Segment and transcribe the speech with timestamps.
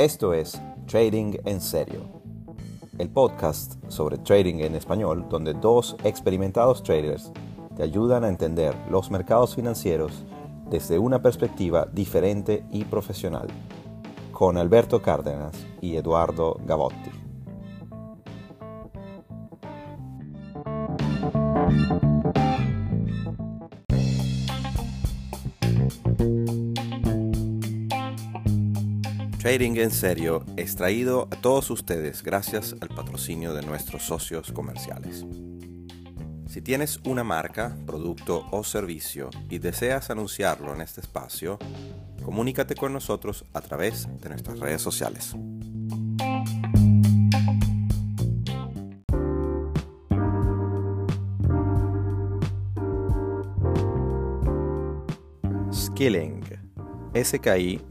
[0.00, 2.00] Esto es Trading en Serio,
[2.96, 7.30] el podcast sobre trading en español donde dos experimentados traders
[7.76, 10.24] te ayudan a entender los mercados financieros
[10.70, 13.48] desde una perspectiva diferente y profesional,
[14.32, 17.29] con Alberto Cárdenas y Eduardo Gavotti.
[29.60, 35.26] Trading en Serio es traído a todos ustedes gracias al patrocinio de nuestros socios comerciales.
[36.46, 41.58] Si tienes una marca, producto o servicio y deseas anunciarlo en este espacio,
[42.24, 45.34] comunícate con nosotros a través de nuestras redes sociales.
[55.70, 56.44] Skilling,
[57.12, 57.90] S-K-I-L-L-I-N-G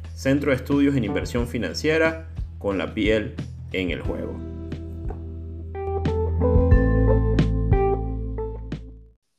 [0.21, 3.35] Centro de Estudios en Inversión Financiera con la piel
[3.71, 4.33] en el juego.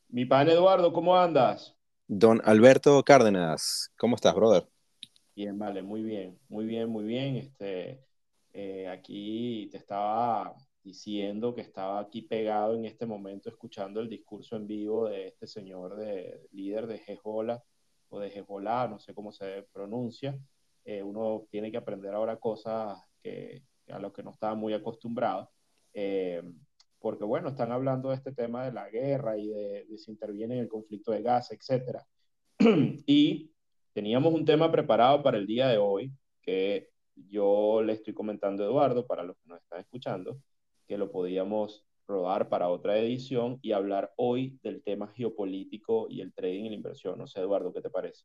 [0.09, 1.77] Mi pan Eduardo, ¿cómo andas?
[2.09, 4.67] Don Alberto Cárdenas, ¿cómo estás, brother?
[5.37, 7.37] Bien, vale, muy bien, muy bien, muy bien.
[7.37, 8.01] Este,
[8.53, 14.57] eh, aquí te estaba diciendo que estaba aquí pegado en este momento escuchando el discurso
[14.57, 17.63] en vivo de este señor de líder de Jejola
[18.09, 20.37] o de Jejola, no sé cómo se pronuncia,
[20.85, 25.51] eh, uno tiene que aprender ahora cosas que, a lo que no estaba muy acostumbrado.
[25.95, 26.43] Eh,
[26.99, 30.61] porque bueno, están hablando de este tema de la guerra y de, si interviene en
[30.61, 31.99] el conflicto de gas, etc.
[33.07, 33.53] y
[33.93, 38.67] teníamos un tema preparado para el día de hoy que yo le estoy comentando a
[38.67, 40.39] Eduardo, para los que nos están escuchando,
[40.87, 46.33] que lo podíamos rodar para otra edición y hablar hoy del tema geopolítico y el
[46.33, 47.19] trading y la inversión.
[47.19, 48.25] No sé, Eduardo, ¿qué te parece?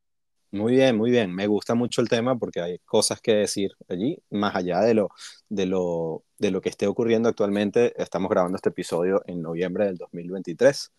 [0.51, 1.33] Muy bien, muy bien.
[1.33, 5.09] Me gusta mucho el tema porque hay cosas que decir allí, más allá de lo,
[5.49, 7.93] de lo, de lo que esté ocurriendo actualmente.
[8.01, 10.91] Estamos grabando este episodio en noviembre del 2023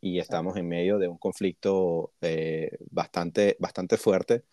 [0.00, 4.44] y estamos en medio de un conflicto eh, bastante, bastante fuerte,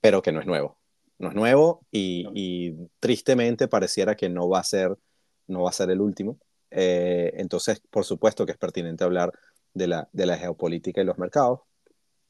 [0.00, 0.78] pero que no es nuevo.
[1.18, 4.96] No es nuevo y, y, tristemente pareciera que no va a ser,
[5.46, 6.38] no va a ser el último.
[6.70, 9.32] Eh, entonces, por supuesto que es pertinente hablar
[9.74, 11.60] de la, de la geopolítica y los mercados,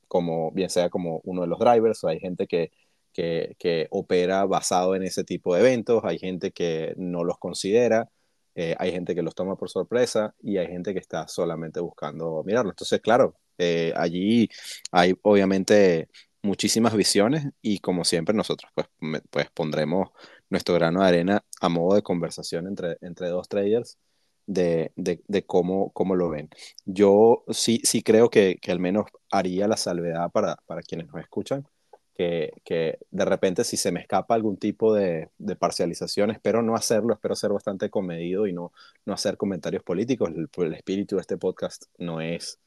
[0.09, 2.71] como bien sea como uno de los drivers, o hay gente que,
[3.13, 8.11] que, opera basado en ese tipo de eventos, hay gente que no los considera,
[8.55, 12.43] eh, hay gente que los toma por sorpresa y hay gente que está solamente buscando
[12.45, 12.71] mirarlo.
[12.71, 14.49] Entonces, claro, eh, allí
[14.93, 16.09] hay obviamente
[16.43, 18.89] muchísimas visiones y como siempre nosotros pues,
[19.31, 20.11] pues pondremos
[20.51, 23.99] nuestro grano de arena a modo de conversación entre, entre dos traders
[24.47, 26.49] de, de, cómo, cómo, lo ven.
[26.85, 31.21] Yo sí, sí creo que, que al menos haría la salvedad para, para quienes nos
[31.21, 31.67] escuchan,
[32.15, 36.75] que, que, de repente si se me escapa algún tipo de, de, parcialización, espero no
[36.75, 38.73] hacerlo, espero ser bastante comedido y no,
[39.05, 40.31] no hacer comentarios políticos.
[40.35, 42.59] El, el espíritu de este podcast no es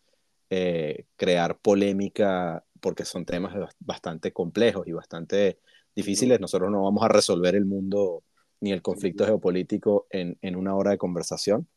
[0.52, 5.60] eh, crear polémica porque son temas bastante complejos y bastante
[5.96, 6.40] difíciles.
[6.40, 8.24] Nosotros no vamos a resolver el mundo
[8.62, 11.68] ni el conflicto geopolítico en, en una hora de conversación,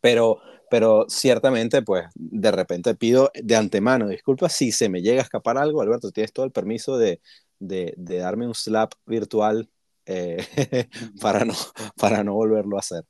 [0.00, 0.40] Pero,
[0.70, 5.58] pero ciertamente, pues de repente pido de antemano disculpas si se me llega a escapar
[5.58, 5.82] algo.
[5.82, 7.20] Alberto, tienes todo el permiso de,
[7.58, 9.68] de, de darme un slap virtual
[10.06, 10.38] eh,
[11.20, 11.54] para, no,
[11.96, 13.04] para no volverlo a hacer.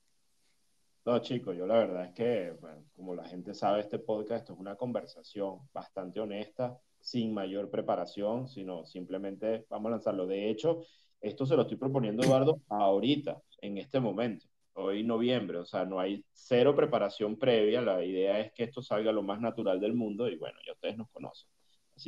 [1.05, 2.57] No, chicos, yo la verdad es que,
[2.95, 8.49] como la gente sabe, este podcast esto es una conversación bastante honesta, sin mayor preparación,
[8.49, 10.27] sino simplemente vamos a lanzarlo.
[10.27, 10.83] De hecho,
[11.21, 16.01] esto se lo estoy proponiendo, Eduardo, ahorita, en este momento, hoy noviembre, o sea, no
[16.01, 20.29] hay cero preparación previa, la idea es que esto salga lo más natural del mundo
[20.29, 21.49] y bueno, ya ustedes nos conocen.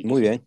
[0.04, 0.46] Muy bien.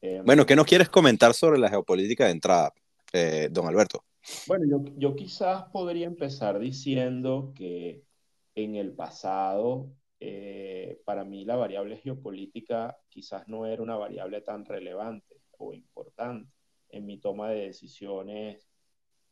[0.00, 2.72] Eh, bueno, ¿qué nos quieres comentar sobre la geopolítica de entrada,
[3.12, 4.04] eh, don Alberto?
[4.46, 8.02] Bueno, yo, yo quizás podría empezar diciendo que
[8.54, 9.90] en el pasado,
[10.20, 16.50] eh, para mí la variable geopolítica quizás no era una variable tan relevante o importante
[16.90, 18.68] en mi toma de decisiones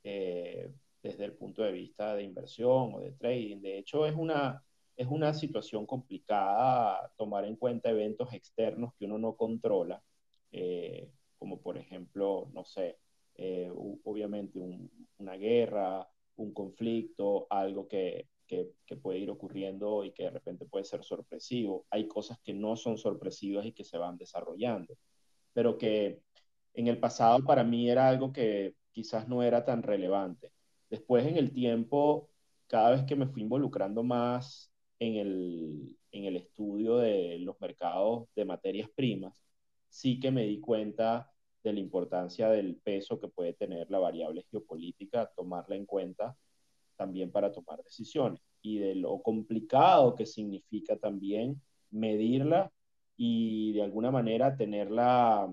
[0.05, 0.73] eh,
[1.03, 3.61] desde el punto de vista de inversión o de trading.
[3.61, 4.63] De hecho, es una,
[4.97, 10.03] es una situación complicada tomar en cuenta eventos externos que uno no controla,
[10.53, 12.99] eh, como por ejemplo, no sé,
[13.37, 14.59] eh, obviamente
[15.19, 20.67] una guerra, un conflicto, algo que, que, que, puede ir ocurriendo y que de repente
[20.67, 21.87] puede ser sorpresivo.
[21.91, 24.97] Hay cosas que no son sorpresivas y que se van desarrollando,
[25.52, 26.20] pero que
[26.75, 30.52] en el pasado para mí era algo que quizás no era tan relevante.
[30.90, 32.28] Después en el tiempo,
[32.66, 38.28] cada vez que me fui involucrando más en el, en el estudio de los mercados
[38.37, 39.43] de materias primas,
[39.88, 41.31] sí que me di cuenta
[41.62, 46.37] de la importancia del peso que puede tener la variable geopolítica, tomarla en cuenta
[46.96, 51.60] también para tomar decisiones y de lo complicado que significa también
[51.90, 52.70] medirla
[53.17, 55.53] y de alguna manera tenerla,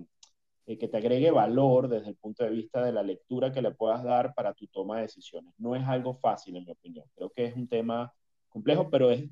[0.66, 3.72] eh, que te agregue valor desde el punto de vista de la lectura que le
[3.72, 5.54] puedas dar para tu toma de decisiones.
[5.58, 7.06] No es algo fácil, en mi opinión.
[7.16, 8.14] Creo que es un tema
[8.50, 9.30] complejo, pero es,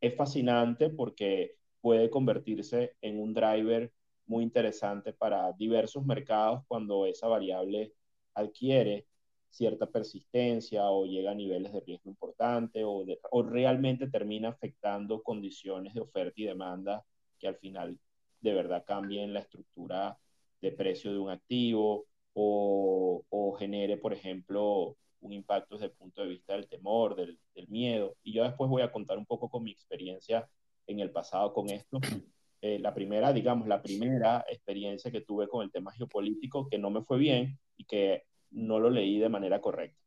[0.00, 3.92] es fascinante porque puede convertirse en un driver
[4.26, 7.92] muy interesante para diversos mercados cuando esa variable
[8.34, 9.06] adquiere
[9.50, 15.94] cierta persistencia o llega a niveles de riesgo importante o, o realmente termina afectando condiciones
[15.94, 17.04] de oferta y demanda
[17.38, 17.98] que al final
[18.40, 20.18] de verdad cambien la estructura
[20.60, 26.22] de precio de un activo o, o genere, por ejemplo, un impacto desde el punto
[26.22, 27.38] de vista del temor, del,
[27.68, 28.16] miedo.
[28.22, 30.48] Y yo después voy a contar un poco con mi experiencia
[30.86, 31.98] en el pasado con esto,
[32.60, 36.90] eh, la primera, digamos, la primera experiencia que tuve con el tema geopolítico que no
[36.90, 40.05] me fue bien y que no lo leí de manera correcta.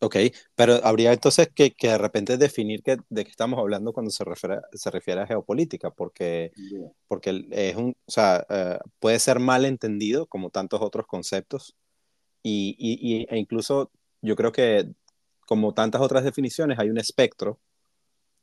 [0.00, 0.16] Ok,
[0.54, 4.24] pero habría entonces que, que de repente definir que, de qué estamos hablando cuando se
[4.24, 6.52] refiere, se refiere a geopolítica, porque,
[7.08, 11.74] porque es un, o sea, uh, puede ser mal entendido como tantos otros conceptos
[12.42, 13.90] y, y, e incluso
[14.22, 14.88] yo creo que
[15.46, 17.58] como tantas otras definiciones hay un espectro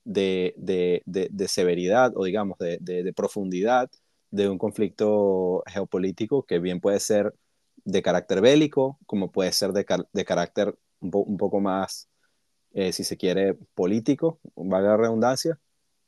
[0.04, 3.90] de, de, de, severidad o digamos de, profundidad
[4.32, 7.34] de un conflicto geopolítico que bien puede ser
[7.84, 9.86] de carácter bélico, como puede ser de,
[10.26, 10.76] carácter
[11.06, 12.10] un, un, poco más,
[12.74, 15.60] eh, si se quiere, político, valga la redundancia,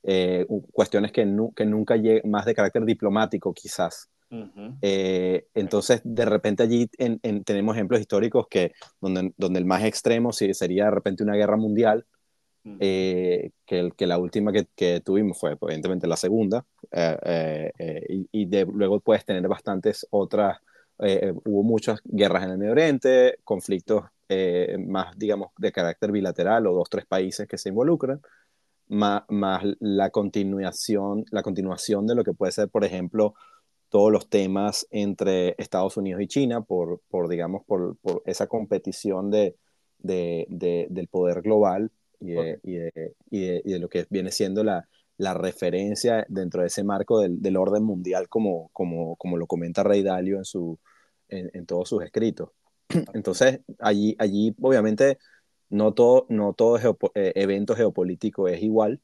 [0.03, 1.21] eh, cuestiones que,
[1.55, 4.09] que nunca llegan, más de carácter diplomático quizás.
[4.29, 4.77] Uh -huh.
[4.81, 9.83] eh, entonces, de repente allí en, en, tenemos ejemplos históricos que donde, donde el más
[9.83, 12.05] extremo sí, sería de repente una guerra mundial,
[12.81, 17.71] eh, que, que, la última que, que, tuvimos fue pues, evidentemente la segunda, eh,
[18.09, 20.57] y, y de, luego puedes tener bastantes otras,
[20.97, 24.03] hubo muchas guerras en el Medio Oriente, conflictos
[24.87, 28.21] más, digamos, de carácter bilateral o dos, tres países que se involucran,
[28.87, 33.35] más, más la, continuación, la continuación de lo que puede ser, por ejemplo,
[33.89, 39.31] todos los temas entre Estados Unidos y China por, por digamos, por, por esa competición
[39.31, 39.55] de,
[39.99, 44.05] de, de, del poder global y de, y de, y de, y de lo que
[44.09, 49.15] viene siendo la, la, referencia dentro de ese marco del, del orden mundial, como, como,
[49.17, 50.79] como, lo comenta Rey Dalio en, su,
[51.29, 52.49] en, en todos sus escritos.
[53.13, 55.17] Entonces, allí, allí obviamente,
[55.69, 59.01] no todo, no todo geopo eh, evento geopolítico es igual,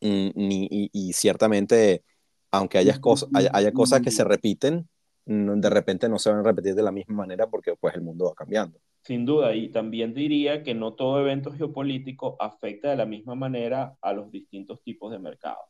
[0.00, 2.04] ni, y, y, ciertamente,
[2.50, 4.88] aunque haya, cosas haya, haya cosas que se repiten,
[5.26, 8.26] de repente no se van a repetir de la misma manera porque pues el mundo
[8.26, 8.78] va cambiando.
[9.02, 13.96] Sin duda, y también diría que no todo evento geopolítico afecta de la misma manera
[14.00, 15.64] a los distintos tipos de mercados.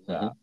[0.00, 0.36] O sea, uh -huh.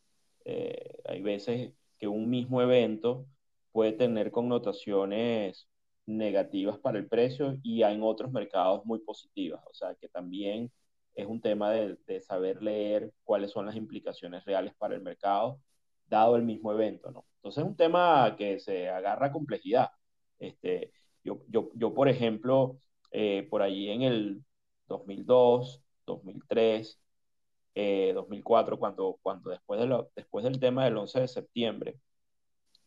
[0.45, 3.25] eh, hay veces que un mismo evento
[3.71, 5.67] puede tener connotaciones
[6.05, 9.61] negativas para el precio y hay en otros mercados muy positivas.
[9.69, 10.71] O sea, que también
[11.15, 15.59] es un tema de, de saber leer cuáles son las implicaciones reales para el mercado,
[16.07, 17.25] dado el mismo evento, ¿no?
[17.37, 19.89] Entonces es un tema que se agarra a complejidad.
[20.39, 20.91] Este,
[21.23, 22.79] yo, yo, yo por ejemplo,
[23.11, 24.43] eh, por allí en el
[24.87, 26.99] 2002, 2003,
[28.13, 31.99] 2004, cuando, cuando después, de lo, después del tema del 11 de septiembre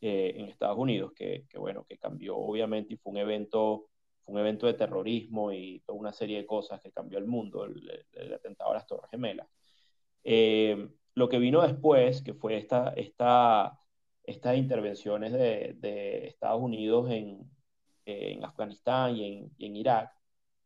[0.01, 3.89] eh, en Estados Unidos, que, que, bueno, que cambió obviamente y fue un evento
[4.25, 7.65] fue un evento de terrorismo y toda una serie de cosas que cambió el mundo,
[7.65, 9.47] el, atentado a las Torres Gemelas.
[10.25, 13.79] Eh, lo que vino después, que fue esta, esta,
[14.25, 17.51] estas intervenciones de, de Estados Unidos en,
[18.07, 20.13] en Afganistán y en, y en, Irak,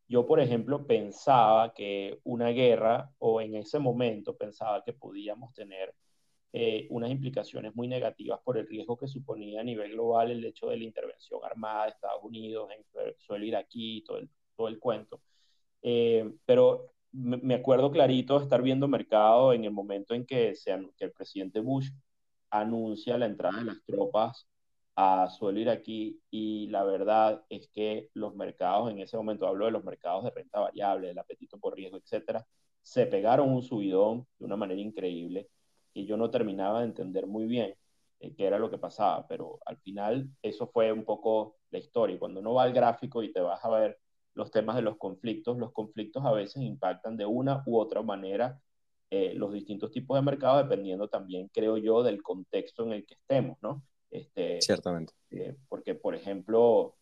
[0.07, 5.93] yo, por ejemplo, pensaba que una guerra, o en ese momento pensaba que podíamos tener
[6.51, 10.67] eh, unas implicaciones muy negativas por el riesgo que suponía a nivel global el hecho
[10.67, 14.79] de la intervención armada de Estados Unidos en el suelo iraquí, todo el, todo el
[14.79, 15.21] cuento.
[15.81, 20.71] Eh, pero me acuerdo clarito de estar viendo mercado en el momento en que, se,
[20.97, 21.89] que el presidente Bush
[22.51, 24.47] anuncia la entrada de las tropas
[24.95, 29.71] a suelo iraquí y la verdad es que los mercados en ese momento, hablo de
[29.71, 32.45] los mercados de renta variable, del apetito por riesgo, etcétera,
[32.81, 35.47] se pegaron un subidón de una manera increíble
[36.05, 37.75] yo no terminaba de entender muy bien
[38.19, 42.19] eh, qué era lo que pasaba, pero al final eso fue un poco la historia.
[42.19, 43.99] Cuando uno va al gráfico y te vas a ver
[44.33, 48.59] los temas de los conflictos, los conflictos a veces impactan de una u otra manera
[49.09, 53.15] eh, los distintos tipos de mercados, dependiendo también, creo yo, del contexto en el que
[53.15, 53.83] estemos, ¿no?
[54.11, 55.13] Este, Ciertamente.
[55.31, 56.95] Eh, porque, por ejemplo,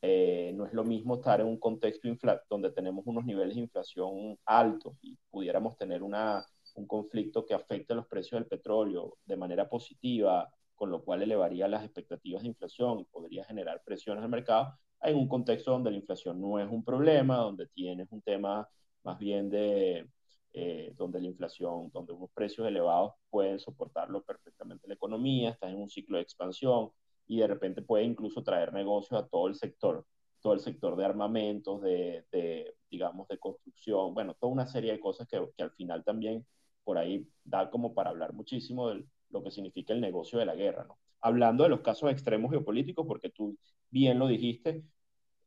[0.00, 2.08] no es lo mismo estar en un contexto
[2.48, 6.46] donde tenemos unos niveles de inflación altos y pudiéramos tener una
[6.78, 11.68] un conflicto que afecte los precios del petróleo de manera positiva, con lo cual elevaría
[11.68, 15.96] las expectativas de inflación y podría generar presiones al mercado, en un contexto donde la
[15.96, 18.68] inflación no es un problema, donde tienes un tema
[19.02, 20.08] más bien de
[20.52, 25.80] eh, donde la inflación, donde unos precios elevados pueden soportarlo perfectamente la economía, estás en
[25.80, 26.90] un ciclo de expansión
[27.26, 30.06] y de repente puede incluso traer negocios a todo el sector,
[30.40, 35.00] todo el sector de armamentos, de, de digamos, de construcción, bueno, toda una serie de
[35.00, 36.46] cosas que, que al final también
[36.88, 40.54] por ahí da como para hablar muchísimo de lo que significa el negocio de la
[40.54, 40.98] guerra, ¿no?
[41.20, 43.58] Hablando de los casos extremos geopolíticos, porque tú
[43.90, 44.84] bien lo dijiste,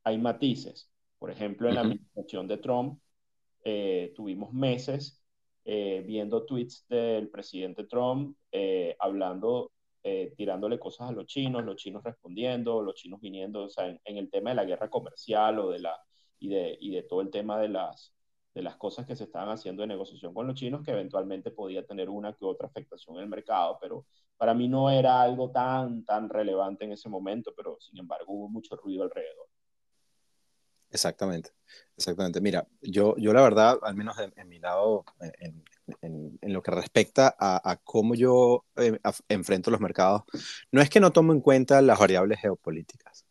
[0.04, 0.92] hay matices.
[1.18, 3.00] Por ejemplo, en la administración de Trump
[3.64, 5.24] eh, tuvimos meses
[5.66, 9.72] eh, viendo tweets del presidente Trump eh, hablando,
[10.38, 14.18] tirándole cosas a los chinos, los chinos respondiendo, los chinos viniendo, o sea, en, en,
[14.18, 16.00] el tema de la guerra comercial o de la,
[16.38, 18.14] y de, y de todo el tema de las,
[18.54, 21.86] de las cosas que se estaban haciendo de negociación con los chinos, que eventualmente podía
[21.86, 24.06] tener una que otra afectación en el mercado, pero
[24.38, 28.50] para mí no era algo tan, tan relevante en ese momento, pero sin embargo hubo
[28.50, 29.48] mucho ruido alrededor.
[30.90, 31.52] Exactamente,
[31.96, 32.42] exactamente.
[32.42, 35.06] Mira, yo, yo la verdad, al menos en, mi lado,
[35.40, 35.64] en,
[36.02, 40.24] en, lo que respecta a, a cómo yo eh, enfrento los mercados,
[40.70, 43.26] no es que no tomo en cuenta las variables geopolíticas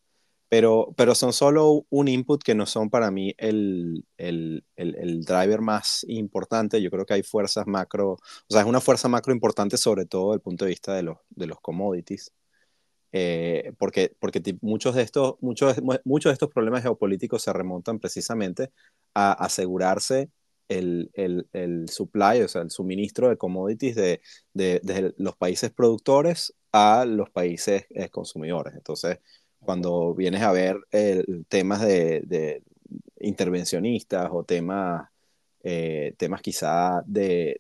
[0.51, 5.61] pero, pero son solo un input que no son para mí el, el, el, driver
[5.61, 6.83] más importante.
[6.83, 10.31] Yo creo que hay fuerzas macro, o sea, es una fuerza macro importante sobre todo
[10.31, 12.33] desde el punto de vista de los, de los commodities.
[13.13, 18.73] Eh, porque, porque muchos, de estos, muchos, muchos de estos problemas geopolíticos se remontan precisamente
[19.15, 20.31] a asegurarse
[20.69, 24.21] el, el, el, supply, o sea, el suministro de commodities de,
[24.53, 28.75] de, de, los países productores a los países eh, consumidores.
[28.75, 29.19] Entonces,
[29.65, 30.77] cuando vienes a ver
[31.49, 32.63] temas de,
[33.21, 35.09] intervencionistas o temas,
[35.63, 37.59] eh, temas quizá de,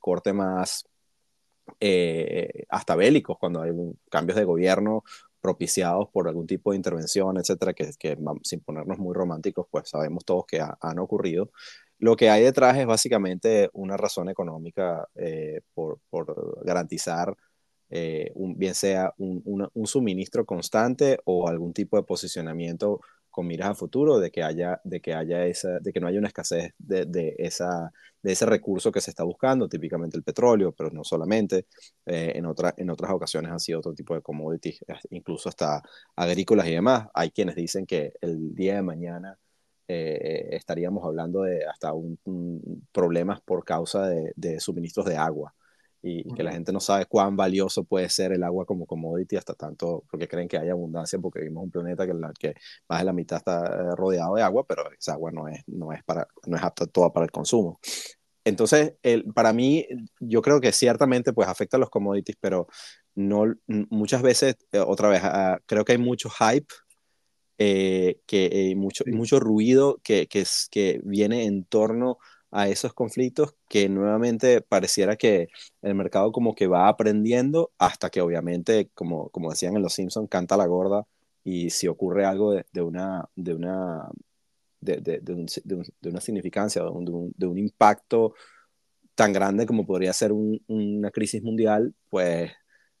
[0.00, 0.84] corte más
[1.80, 3.72] eh, hasta bélicos, cuando hay
[4.10, 5.04] cambios de gobierno
[5.40, 10.24] propiciados por algún tipo de intervención, etcétera, que, que sin ponernos muy románticos, pues sabemos
[10.24, 11.50] todos que han ocurrido.
[11.98, 17.36] Lo que hay detrás es básicamente una razón económica eh, por, por garantizar
[17.90, 19.42] eh, un, bien sea un,
[19.72, 24.80] un, suministro constante o algún tipo de posicionamiento con miras a futuro de que haya,
[24.84, 27.92] de que haya esa, de que no haya una escasez de, de esa,
[28.22, 31.66] de ese recurso que se está buscando, típicamente el petróleo, pero no solamente,
[32.06, 35.82] eh, en, otra, en otras ocasiones han sido otro tipo de commodities, incluso hasta
[36.16, 37.08] agrícolas y demás.
[37.14, 39.38] Hay quienes dicen que el día de mañana
[39.86, 42.18] eh, estaríamos hablando de hasta un,
[42.92, 45.54] problemas por causa de, de, suministros de agua
[46.02, 49.54] y, que la gente no sabe cuán valioso puede ser el agua como commodity hasta
[49.54, 52.54] tanto, porque creen que hay abundancia porque vivimos un planeta que, la, que
[52.88, 55.92] más de la mitad está eh, rodeado de agua, pero esa agua no es, no
[55.92, 57.80] es, para, no es apta toda para el consumo.
[58.44, 59.86] Entonces, el, para mí,
[60.20, 62.68] yo creo que ciertamente pues afecta a los commodities, pero
[63.14, 66.72] no, muchas veces, eh, otra vez, ah, creo que hay mucho hype
[67.58, 72.18] eh, que, mucho, mucho ruido que, que, que viene en torno
[72.50, 75.48] a esos conflictos que nuevamente pareciera que
[75.82, 80.28] el mercado como que va aprendiendo hasta que obviamente, como, como decían en Los Simpsons,
[80.30, 81.06] canta la gorda
[81.44, 84.10] y si ocurre algo de, una, de una
[84.80, 85.22] de,
[86.04, 88.34] una significancia, de un, de un, impacto
[89.14, 92.52] tan grande como podría ser una crisis mundial, pues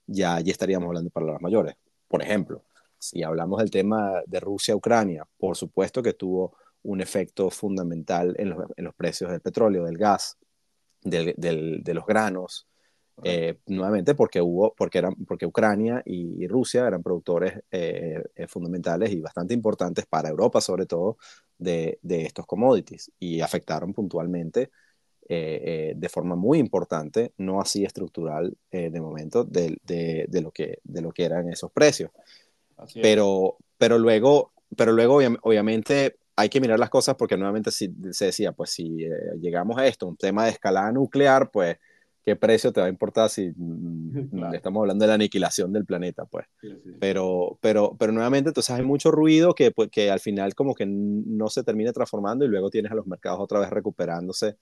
[0.06, 1.76] ya, ya estaríamos hablando de palabras mayores.
[2.08, 2.64] Por ejemplo,
[2.98, 8.64] si hablamos del tema de Rusia-Ucrania, por supuesto que tuvo un efecto fundamental en los,
[8.76, 10.38] en los precios del petróleo, del gas,
[11.02, 12.66] del, del, de los granos,
[13.24, 19.10] eh, nuevamente porque hubo, porque eran, porque Ucrania y, Rusia eran productores eh, eh, fundamentales
[19.10, 21.18] y bastante importantes para Europa, sobre todo,
[21.58, 24.70] de, de estos commodities y afectaron puntualmente
[25.30, 31.02] de forma muy importante, no así estructural de momento, de, de, de, lo que, de
[31.02, 32.10] lo que eran esos precios.
[32.94, 38.26] pero, pero luego, pero luego obviamente hay que mirar las cosas porque nuevamente si, se
[38.26, 39.08] decía, pues si
[39.40, 41.78] llegamos a esto, un tema de escalada nuclear, pues
[42.24, 46.26] qué precio te va a importar si mm, estamos hablando de la aniquilación del planeta,
[46.26, 46.46] pues.
[47.00, 50.86] Pero, pero, pero nuevamente, entonces hay mucho ruido que, pues, que al final como que
[50.86, 54.56] no se termina transformando y luego tienes a los mercados otra vez recuperándose.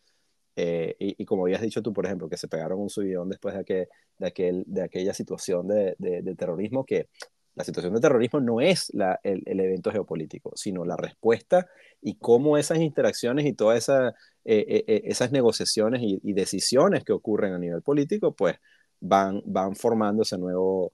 [0.59, 3.65] Eh, y, como habías dicho tú, por ejemplo, que se pegaron un subidón después de,
[3.67, 7.09] que, de, aquel, de aquella situación de, de terrorismo que
[7.57, 11.67] la situación de terrorismo no es la, el, el, evento geopolítico, sino la respuesta
[12.03, 14.11] y cómo esas interacciones y todas esa,
[14.45, 18.57] eh, eh, eh, esas negociaciones y, decisiones que ocurren a nivel político, pues
[19.01, 20.93] van, van formando ese nuevo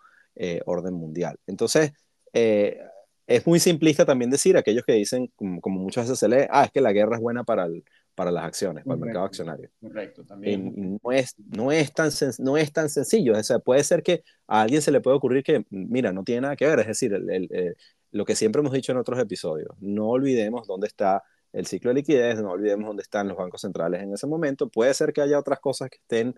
[0.64, 1.38] orden mundial.
[1.46, 1.92] Entonces,
[2.32, 6.64] es muy simplista también decir, aquellos que dicen, como, como, muchas veces se lee, ah,
[6.64, 9.70] es que la guerra es buena para el, para las acciones, para el mercado accionario.
[9.80, 10.98] Correcto, también.
[11.02, 13.36] no, es, no, es tan no es tan sencillo.
[13.36, 16.42] O sea, puede ser que a alguien se le puede ocurrir que, mira, no tiene
[16.42, 16.80] nada que ver.
[16.80, 17.76] Es decir, el,
[18.10, 21.94] lo que siempre hemos dicho en otros episodios, no olvidemos dónde está el ciclo de
[21.94, 24.68] liquidez, no olvidemos dónde están los bancos centrales en ese momento.
[24.68, 26.34] Puede ser que haya otras cosas que estén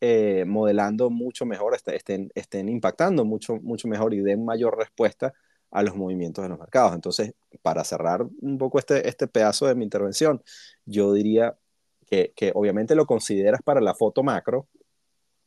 [0.00, 5.32] eh, modelando mucho mejor, estén, estén impactando mucho, mucho mejor y den mayor respuesta
[5.76, 6.94] a los movimientos de los mercados.
[6.94, 10.42] Entonces, para cerrar un poco este, este pedazo de mi intervención,
[10.86, 11.54] yo diría
[12.06, 14.68] que, que obviamente lo consideras para la foto macro,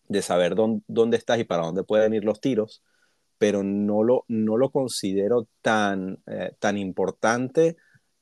[0.07, 2.83] de saber dónde, dónde estás y para dónde pueden ir los tiros,
[3.39, 7.77] pero no lo, no lo considero tan, eh, tan importante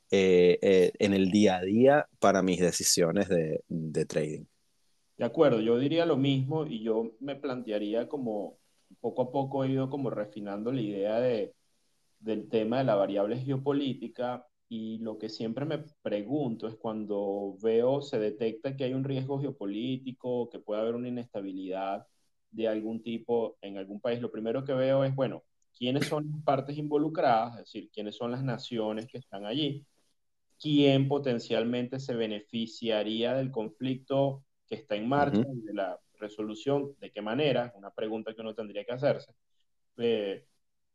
[0.10, 4.46] eh, eh, en el día a día para mis decisiones de, de, trading.
[5.18, 8.60] De acuerdo, yo diría lo mismo y yo me plantearía como
[9.02, 11.54] poco a poco he ido como refinando la idea de,
[12.20, 18.02] del tema de la variable geopolítica y lo que siempre me pregunto es cuando veo,
[18.02, 22.06] se detecta que hay un riesgo geopolítico, que puede haber una inestabilidad
[22.52, 25.44] de algún tipo en algún país, lo primero que veo es, bueno,
[25.78, 29.86] quiénes son las partes involucradas, es decir, quiénes son las naciones que están allí,
[30.60, 37.22] quién potencialmente se beneficiaría del conflicto que está en marcha de la resolución, de qué
[37.22, 39.32] manera, una pregunta que uno tendría que hacerse.
[39.98, 40.46] Eh,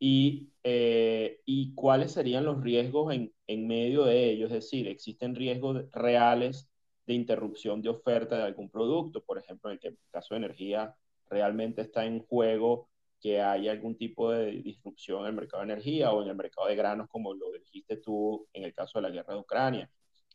[0.05, 5.37] y, eh, y cuáles serían los riesgos en, en, medio de ellos, es decir, existen
[5.37, 6.69] riesgos reales
[7.07, 10.97] de interrupción de oferta de algún producto, por ejemplo, en el caso de energía
[11.31, 12.89] realmente está en juego
[13.21, 16.67] que haya algún tipo de disrupción en el mercado de energía o en el mercado
[16.67, 19.91] de granos, como lo dijiste tú en el caso de la guerra de Ucrania,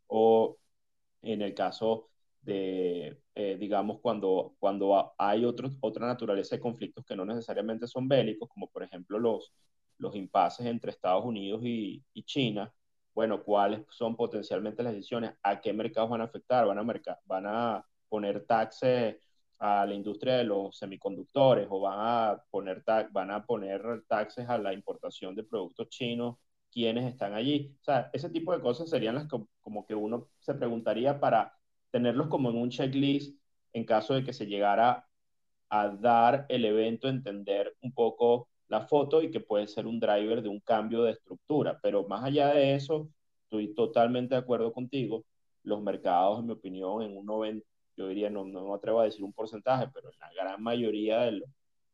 [0.07, 0.57] o
[1.21, 2.09] en el caso
[2.47, 8.07] de, eh, digamos, cuando, cuando hay otro, otra naturaleza de conflictos que no necesariamente son
[8.07, 9.53] bélicos, como por ejemplo los,
[9.97, 12.73] los impases entre Estados Unidos y, y China,
[13.13, 15.33] bueno, ¿cuáles son potencialmente las decisiones?
[15.43, 16.65] ¿A qué mercados van a afectar?
[16.67, 16.83] ¿Van a,
[17.25, 19.17] van a poner taxes
[19.59, 24.57] a la industria de los semiconductores o van a poner, van a poner taxes a
[24.57, 26.37] la importación de productos chinos,
[26.71, 27.75] ¿quiénes están allí?
[27.81, 31.56] O sea, ese tipo de cosas serían las que, como que uno se preguntaría para
[31.97, 33.35] tenerlos como en un checklist
[33.73, 35.07] en caso de que se llegara
[35.69, 40.43] a dar el evento, entender un poco la foto y que puede ser un driver
[40.43, 41.79] de un cambio de estructura.
[41.81, 43.09] Pero más allá de eso,
[43.43, 45.25] estoy totalmente de acuerdo contigo.
[45.63, 47.65] Los mercados, en mi opinión, en un 90,
[47.97, 51.21] yo diría, no, no me atrevo a decir un porcentaje, pero en la gran mayoría
[51.21, 51.43] del,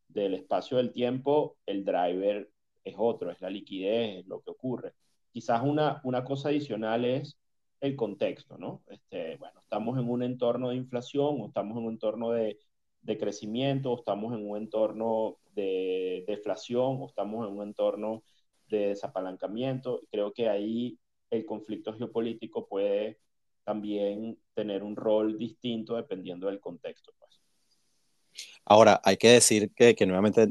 [0.10, 2.50] del espacio del tiempo, el driver
[2.84, 4.94] es otro, es la liquidez, es lo que ocurre.
[5.32, 7.38] Quizás una, una cosa adicional es
[7.84, 8.82] el contexto, ¿no?
[8.88, 12.58] Este, bueno, estamos en un entorno de inflación estamos en un entorno de,
[13.02, 18.24] de crecimiento estamos en un entorno de deflación estamos en un entorno
[18.68, 20.02] de desapalancamiento.
[20.12, 20.98] Creo que ahí
[21.30, 23.20] el conflicto geopolítico puede
[23.64, 27.14] también tener un rol distinto dependiendo del contexto.
[27.18, 27.40] Pues.
[28.66, 30.48] Ahora, hay que decir que, que, nuevamente,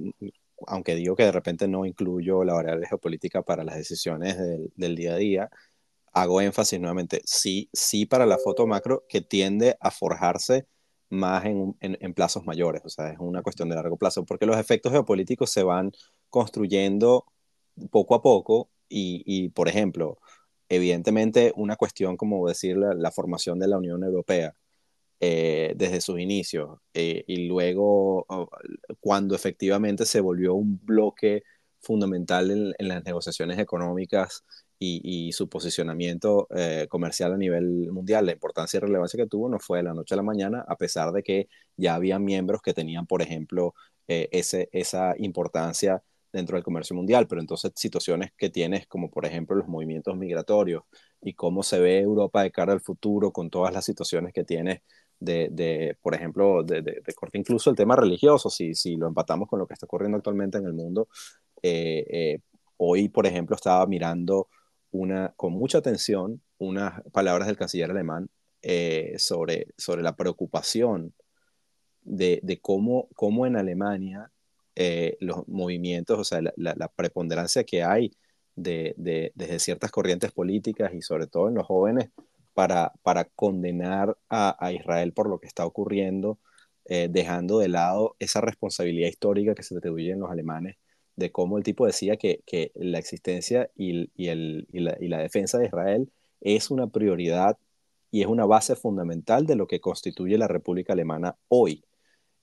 [0.67, 4.37] aunque digo que de repente no incluyo la variable geopolítica para las decisiones
[4.77, 5.51] del día a día,
[6.13, 10.67] hago énfasis nuevamente, sí, sí para la foto macro que tiende a forjarse
[11.11, 14.57] más en, en, plazos mayores, o sea, es una cuestión de largo plazo, porque los
[14.57, 15.93] efectos geopolíticos se van
[16.31, 17.27] construyendo
[17.91, 20.19] poco a poco y, y por ejemplo,
[20.73, 24.55] evidentemente una cuestión como decir la, formación de la Unión Europea
[25.21, 28.49] eh, desde sus inicios eh, y luego oh,
[29.01, 31.43] cuando efectivamente se volvió un bloque
[31.81, 34.45] fundamental en, las negociaciones económicas
[34.85, 39.59] y, su posicionamiento eh, comercial a nivel mundial, la importancia y relevancia que tuvo no
[39.59, 42.75] fue de la noche a la mañana, a pesar de que ya había miembros que
[42.75, 43.75] tenían, por ejemplo,
[44.09, 49.55] ese, esa importancia dentro del comercio mundial, pero entonces situaciones que tienes como por ejemplo
[49.57, 50.83] los movimientos migratorios
[51.21, 54.81] y cómo se ve Europa de cara al futuro con todas las situaciones que tienes
[55.21, 59.49] de, de por ejemplo, de, de, corte incluso el tema religioso, si, si lo empatamos
[59.49, 61.09] con lo que está ocurriendo actualmente en el mundo.
[61.63, 62.39] Eh, eh,
[62.77, 64.49] hoy, por ejemplo, estaba mirando
[64.93, 68.31] una, con mucha atención unas palabras del canciller alemán
[68.63, 71.13] eh, sobre, sobre la preocupación
[72.03, 74.31] de, de cómo, cómo en Alemania
[74.77, 78.13] eh, los movimientos, o sea, la, preponderancia que hay
[78.57, 78.95] de,
[79.35, 82.11] desde ciertas corrientes políticas y sobre todo en los jóvenes
[82.55, 86.39] para, para condenar a, Israel por lo que está ocurriendo,
[86.85, 90.77] eh, dejando de lado esa responsabilidad histórica que se atribuye en los alemanes
[91.23, 95.19] de cómo el tipo decía que, que la existencia y, el, y, la, y la
[95.19, 97.57] defensa de Israel es una prioridad
[98.11, 101.85] y es una base fundamental de lo que constituye la República Alemana hoy.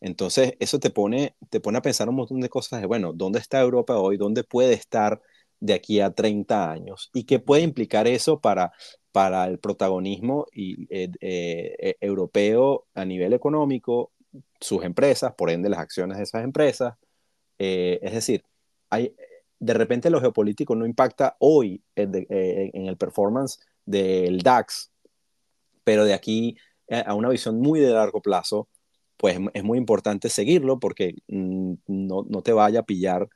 [0.01, 3.39] Entonces, eso te pone, te pone a pensar un montón de cosas de, bueno, ¿dónde
[3.39, 4.17] está Europa hoy?
[4.17, 5.21] ¿Dónde puede estar
[5.59, 7.09] de aquí a 30 años?
[7.13, 8.71] ¿Y qué puede implicar eso para,
[9.11, 14.11] para el protagonismo y, eh, eh, europeo a nivel económico,
[14.59, 16.95] sus empresas, por ende las acciones de esas empresas?
[17.59, 18.43] Eh, es decir,
[18.91, 24.91] de repente lo geopolítico no impacta hoy en, en el performance del DAX,
[25.83, 26.57] pero de aquí
[27.05, 28.67] a una visión muy de largo plazo,
[29.19, 33.27] pues es muy importante seguirlo porque mm, no, no, te vaya a pillar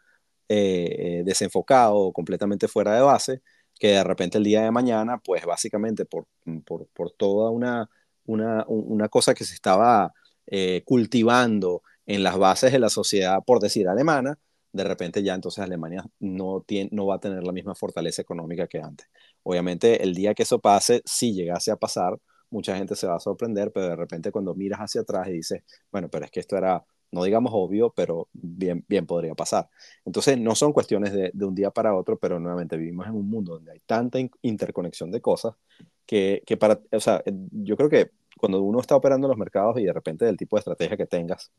[0.48, 3.42] eh, eh, desenfocado o completamente fuera de base,
[3.78, 7.90] que de repente el día de mañana, pues básicamente por, mm, por, por toda una,
[8.26, 10.14] una, una, cosa que se estaba
[10.48, 14.40] eh, cultivando en las bases de la sociedad, por decir alemana,
[14.74, 18.68] de repente ya entonces Alemania no, tiene, no va a tener la misma fortaleza económica
[18.68, 19.08] que antes.
[19.44, 22.18] Obviamente el día que eso pase, si llegase a pasar,
[22.50, 25.64] mucha gente se va a sorprender, pero de repente cuando miras hacia atrás y dices,
[25.92, 29.70] bueno, pero es que esto era, no digamos obvio, pero bien, bien podría pasar.
[30.06, 33.30] Entonces, no son cuestiones de, de un día para otro, pero nuevamente vivimos en un
[33.30, 35.56] mundo donde hay tanta interconexión de cosas
[36.06, 39.80] que, que para, o sea, yo creo que cuando uno está operando en los mercados
[39.80, 41.52] y de repente del tipo de estrategia que tengas,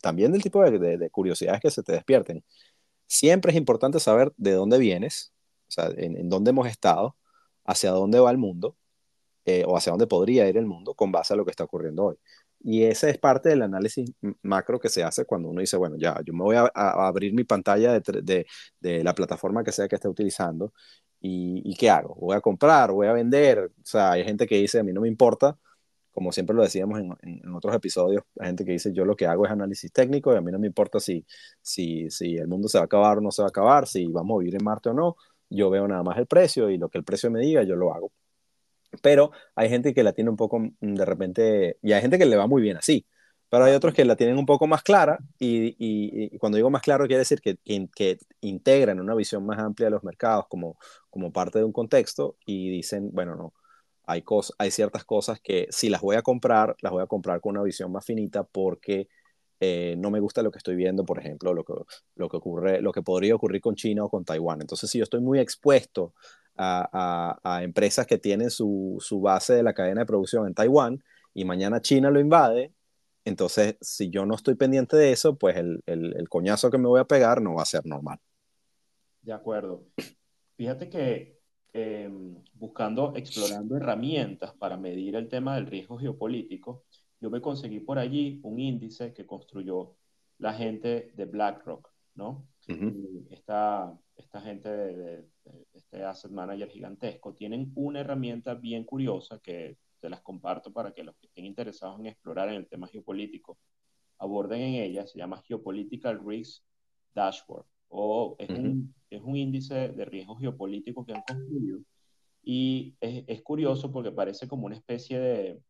[0.00, 2.44] también del tipo de, de, curiosidades que se te despierten,
[3.06, 5.32] siempre es importante saber de dónde vienes,
[5.68, 7.16] o sea, en, dónde hemos estado,
[7.64, 8.76] hacia dónde va el mundo
[9.46, 12.06] eh, o hacia dónde podría ir el mundo con base a lo que está ocurriendo
[12.06, 12.16] hoy.
[12.62, 16.20] Y ese es parte del análisis macro que se hace cuando uno dice, bueno, ya,
[16.24, 18.46] yo me voy a, abrir mi pantalla de,
[18.80, 20.72] de, la plataforma que sea que esté utilizando
[21.20, 22.14] y, y, ¿qué hago?
[22.16, 22.92] ¿Voy a comprar?
[22.92, 23.72] ¿Voy a vender?
[23.82, 25.58] O sea, hay gente que dice, a mí no me importa,
[26.12, 29.26] como siempre lo decíamos en, en, otros episodios, hay gente que dice, yo lo que
[29.26, 31.24] hago es análisis técnico y a mí no me importa si,
[31.62, 34.06] si, si el mundo se va a acabar o no se va a acabar, si
[34.06, 35.16] vamos a vivir en Marte o no,
[35.48, 37.94] yo veo nada más el precio y lo que el precio me diga, yo lo
[37.94, 38.12] hago
[39.02, 42.26] pero hay gente que la tiene un poco mm, de repente, y hay gente que
[42.26, 43.06] le va muy bien así,
[43.48, 46.82] pero hay otros que la tienen un poco más clara y, y, cuando digo más
[46.82, 47.58] claro quiere decir que,
[47.94, 50.78] que, integran una visión más amplia de los mercados como,
[51.10, 53.52] como parte de un contexto y dicen, bueno, no,
[54.10, 57.40] hay, cosas, hay ciertas cosas que si las voy a comprar, las voy a comprar
[57.40, 59.08] con una visión más finita porque
[59.60, 61.74] eh, no me gusta lo que estoy viendo, por ejemplo, lo que,
[62.16, 64.62] lo que ocurre, lo que podría ocurrir con China o con Taiwán.
[64.62, 66.14] Entonces, si yo estoy muy expuesto
[66.56, 71.02] a, empresas que tienen su, base de la cadena de producción en Taiwán
[71.34, 72.72] y mañana China lo invade,
[73.24, 77.04] entonces si yo no estoy pendiente de eso, pues el, coñazo que me voy a
[77.04, 78.18] pegar no va a ser normal.
[79.22, 79.84] De acuerdo.
[80.56, 81.39] Fíjate que
[81.72, 86.84] em, buscando, explorando herramientas para medir el tema del riesgo geopolítico,
[87.20, 89.96] yo me conseguí por allí un índice que construyó
[90.38, 92.46] la gente de BlackRock, ¿no?
[93.30, 95.24] esta, esta gente de,
[95.72, 101.02] este asset manager gigantesco, tienen una herramienta bien curiosa que te las comparto para que
[101.02, 103.58] los que estén interesados en explorar en el tema geopolítico
[104.18, 106.62] aborden en ella, se llama Geopolitical Risk
[107.14, 111.80] Dashboard, o es, un, es un índice de riesgo geopolítico que han construido.
[112.42, 115.60] Y es, es curioso porque parece como una especie de,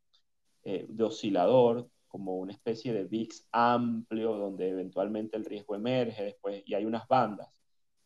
[0.62, 6.62] eh, de oscilador, como una especie de VIX amplio donde eventualmente el riesgo emerge después
[6.66, 7.48] y hay unas bandas.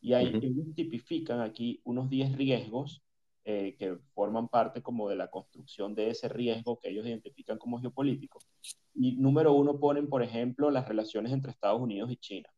[0.00, 3.02] Y ahí ellos tipifican aquí unos 10 riesgos
[3.46, 7.80] eh, que forman parte como de la construcción de ese riesgo que ellos identifican como
[7.80, 8.38] geopolítico.
[8.94, 12.48] Y número uno ponen, por ejemplo, las relaciones entre Estados Unidos y China,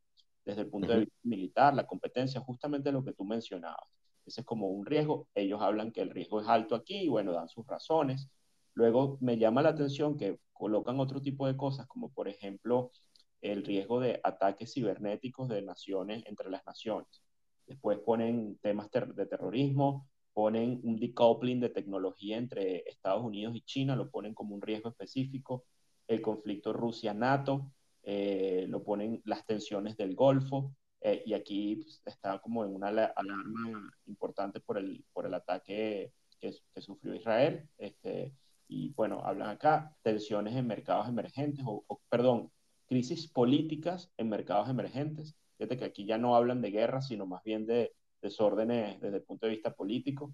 [0.46, 3.88] desde el punto de vista militar, la competencia, justamente lo que tú mencionabas.
[4.24, 5.28] Ese es como un riesgo.
[5.34, 8.30] Ellos hablan que el riesgo es alto aquí y bueno, dan sus razones.
[8.74, 12.92] Luego me llama la atención que colocan otro tipo de cosas, como por ejemplo
[13.40, 17.22] el riesgo de ataques cibernéticos de naciones entre las naciones.
[17.66, 23.96] Después ponen temas de terrorismo, ponen un decoupling de tecnología entre Estados Unidos y China,
[23.96, 25.64] lo ponen como un riesgo específico,
[26.06, 27.72] el conflicto Rusia-NATO,
[28.08, 32.86] eh, lo ponen las tensiones del Golfo, eh, y aquí pues, está como en una
[32.86, 37.68] alarma importante por el, por el ataque que, sufrió Israel.
[37.76, 38.32] Este,
[38.68, 42.52] y bueno, hablan acá tensiones en mercados emergentes, o, perdón,
[42.86, 45.34] crisis políticas en mercados emergentes.
[45.58, 47.92] Fíjate que aquí ya no hablan de guerra, sino más bien de
[48.22, 50.32] desórdenes desde el punto de vista político,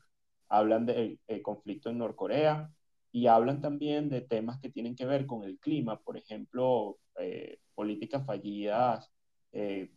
[0.48, 2.70] hablan del conflicto en Norcorea
[3.12, 7.58] y hablan también de temas que tienen que ver con el clima, por ejemplo, eh,
[7.74, 9.12] políticas fallidas
[9.52, 9.90] eh,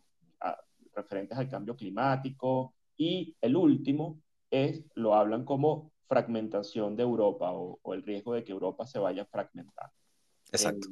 [0.94, 7.94] referentes al cambio climático y el último es, lo hablan como fragmentación de Europa o,
[7.94, 9.90] el riesgo de que Europa se vaya a fragmentar.
[10.52, 10.88] Exacto.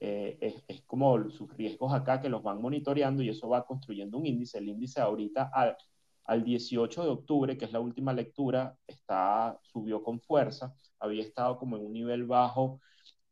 [0.00, 4.18] Eh, es, es, como sus riesgos acá que los van monitoreando y eso va construyendo
[4.18, 4.58] un índice.
[4.58, 5.76] El índice ahorita al,
[6.24, 11.58] al 18 de octubre, que es la última lectura, está, subió con fuerza, había estado
[11.58, 12.80] como en un nivel bajo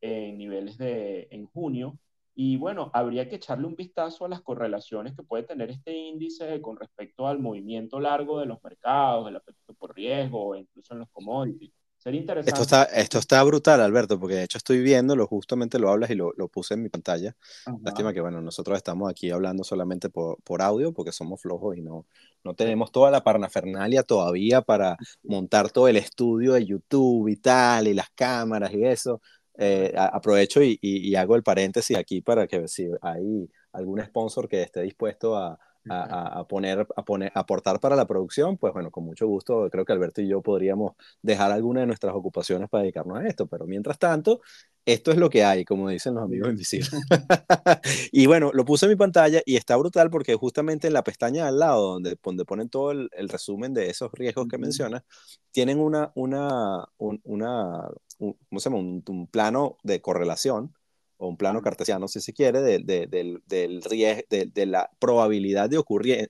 [0.00, 1.98] en niveles de en junio,
[2.34, 6.60] y bueno, habría que echarle un vistazo a las correlaciones que puede tener este índice
[6.62, 11.10] con respecto al movimiento largo de los mercados, el apetito por riesgo, incluso en los
[11.10, 11.72] commodities.
[12.02, 12.50] Sería interesante.
[12.50, 16.16] Esto está, esto está brutal, Alberto, porque de hecho estoy viéndolo, justamente lo hablas y
[16.16, 17.36] lo, lo puse en mi pantalla.
[17.80, 21.80] Lástima que, bueno, nosotros estamos aquí hablando solamente por, por, audio porque somos flojos y
[21.80, 22.06] no,
[22.42, 27.86] no tenemos toda la parnafernalia todavía para montar todo el estudio de YouTube y tal,
[27.86, 29.20] y las cámaras y eso.
[29.56, 34.48] Eh, aprovecho y, y, y, hago el paréntesis aquí para que si hay algún sponsor
[34.48, 35.56] que esté dispuesto a,
[35.88, 39.92] a, poner, a poner, aportar para la producción, pues bueno, con mucho gusto, creo que
[39.92, 40.92] Alberto y yo podríamos
[41.22, 44.40] dejar alguna de nuestras ocupaciones para dedicarnos a esto, pero mientras tanto,
[44.84, 46.90] esto es lo que hay, como dicen los amigos invisibles.
[48.12, 51.48] y bueno, lo puse en mi pantalla y está brutal porque justamente en la pestaña
[51.48, 55.02] al lado, donde, donde ponen todo el, resumen de esos riesgos que mencionas,
[55.50, 58.78] tienen una, una, una, ¿cómo se llama?
[58.78, 60.74] un plano de correlación
[61.22, 65.76] o un plano cartesiano, si se quiere, de, de, del, del de, la probabilidad de,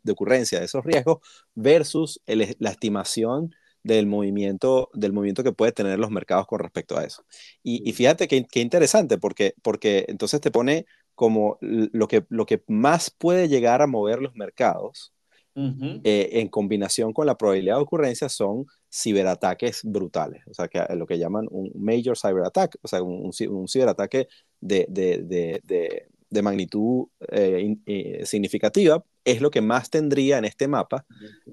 [0.03, 1.19] de ocurrencia de esos riesgos
[1.55, 7.05] versus la estimación del movimiento, del movimiento que puede tener los mercados con respecto a
[7.05, 7.25] eso.
[7.63, 12.63] Y, y fíjate qué interesante, porque, porque entonces te pone como lo que, lo que
[12.69, 15.15] más puede llegar a mover los mercados
[15.55, 21.07] eh, en combinación con la probabilidad de ocurrencia son ciberataques brutales, o sea, que, lo
[21.07, 24.29] que llaman un major cyber attack, o sea, un, un ciberataque
[24.63, 30.67] de, de, de, de magnitud eh, eh, significativa, es lo que más tendría en este
[30.67, 31.05] mapa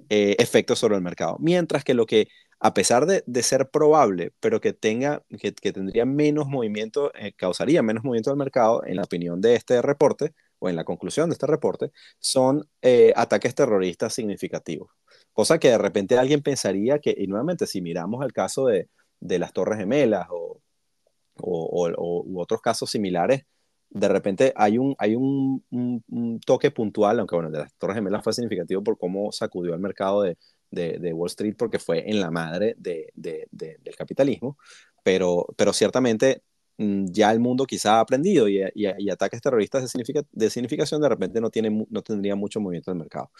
[0.09, 1.35] eh, efectos sobre el mercado.
[1.39, 5.73] Mientras que lo que, a pesar de, de ser probable, pero que, tenga, que, que
[5.73, 10.69] tendría menos movimiento, causaría menos movimiento del mercado, en la opinión de este reporte, o
[10.69, 12.67] en la conclusión de este reporte, son
[13.15, 14.91] ataques terroristas significativos.
[15.33, 19.39] Cosa que de repente alguien pensaría que, y nuevamente, si miramos el caso de, de
[19.39, 20.61] las Torres Gemelas o,
[21.41, 23.45] o, u otros casos similares,
[23.89, 25.63] de repente hay un, hay un,
[26.45, 30.21] toque puntual, aunque bueno, de las Torres Gemelas fue significativo por cómo sacudió el mercado
[30.21, 30.37] de,
[30.71, 34.57] de, Wall Street porque fue en la madre de, del capitalismo,
[35.03, 36.43] pero, pero ciertamente
[36.77, 38.61] mm, ya el mundo quizá ha aprendido y,
[39.09, 39.91] ataques terroristas
[40.31, 43.31] de significación de repente no, tiene, no tendría mucho movimiento del mercado.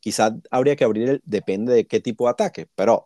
[0.00, 3.04] Quizá habría que abrir, el, depende de qué tipo de ataque, pero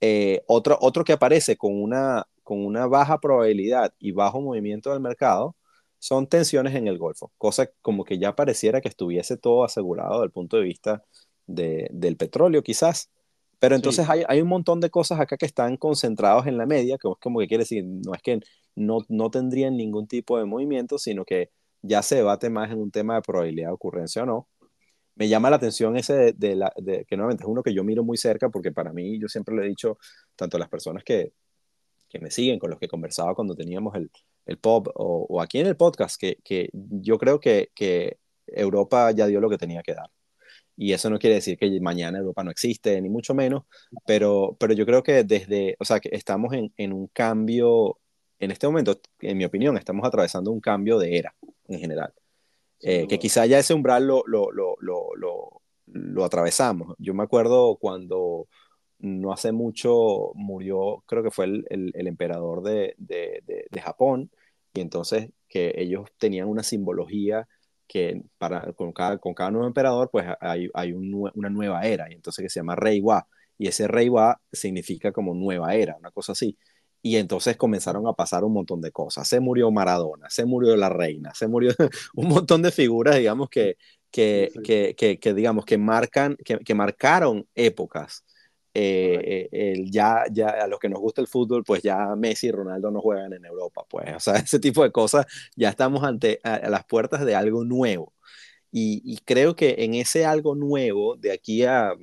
[0.00, 5.00] eh, otro, otro que aparece con una, con una baja probabilidad y bajo movimiento del
[5.00, 5.56] mercado
[5.98, 10.26] son tensiones en el Golfo, cosa como que ya pareciera que estuviese todo asegurado desde
[10.26, 11.02] el punto de vista
[11.46, 13.10] del petróleo quizás.
[13.58, 16.98] Pero entonces hay, hay, un montón de cosas acá que están concentrados en la media,
[16.98, 18.40] que es como que quiere decir, no es que
[18.74, 22.90] no, no tendrían ningún tipo de movimiento, sino que ya se debate más en un
[22.90, 24.48] tema de probabilidad de ocurrencia o no.
[25.14, 28.04] Me llama la atención ese de, la, de, que nuevamente es uno que yo miro
[28.04, 29.98] muy cerca porque para mí, yo siempre le he dicho,
[30.36, 31.32] tanto a las personas que,
[32.14, 34.08] que me siguen, con los que conversaba cuando teníamos el,
[34.46, 39.26] el pop o, aquí en el podcast, que, que yo creo que, que, Europa ya
[39.26, 40.10] dio lo que tenía que dar.
[40.76, 43.64] Y eso no quiere decir que mañana Europa no existe, ni mucho menos,
[44.06, 47.98] pero, pero yo creo que desde, o sea, que estamos en, en un cambio,
[48.38, 51.34] en este momento, en mi opinión, estamos atravesando un cambio de era
[51.68, 52.12] en general.
[52.80, 56.94] Eh, que quizá ya ese umbral lo, lo, lo, lo, lo atravesamos.
[56.98, 58.46] Yo me acuerdo cuando
[59.04, 64.30] no hace mucho murió, creo que fue el, el, emperador de, de, de, Japón,
[64.72, 67.48] y entonces que ellos tenían una simbología
[67.86, 72.14] que para, con, cada, con cada nuevo emperador, pues hay, hay una nueva era, y
[72.14, 73.26] entonces que se llama Reiwa,
[73.58, 76.58] y ese rey va significa como nueva era, una cosa así.
[77.02, 79.28] Y entonces comenzaron a pasar un montón de cosas.
[79.28, 81.72] Se murió Maradona, se murió la reina, se murió
[82.14, 83.76] un montón de figuras, digamos, que,
[84.10, 84.50] que,
[84.96, 88.24] que, que, digamos, que, marcan, que, marcaron épocas.
[88.76, 92.50] Eh, eh, ya, ya a los que nos gusta el fútbol, pues ya Messi y
[92.50, 96.40] Ronaldo no juegan en Europa, pues, o sea, ese tipo de cosas, ya estamos ante
[96.42, 98.12] a, las puertas de algo nuevo.
[98.72, 101.94] Y, y, creo que en ese algo nuevo, de aquí a,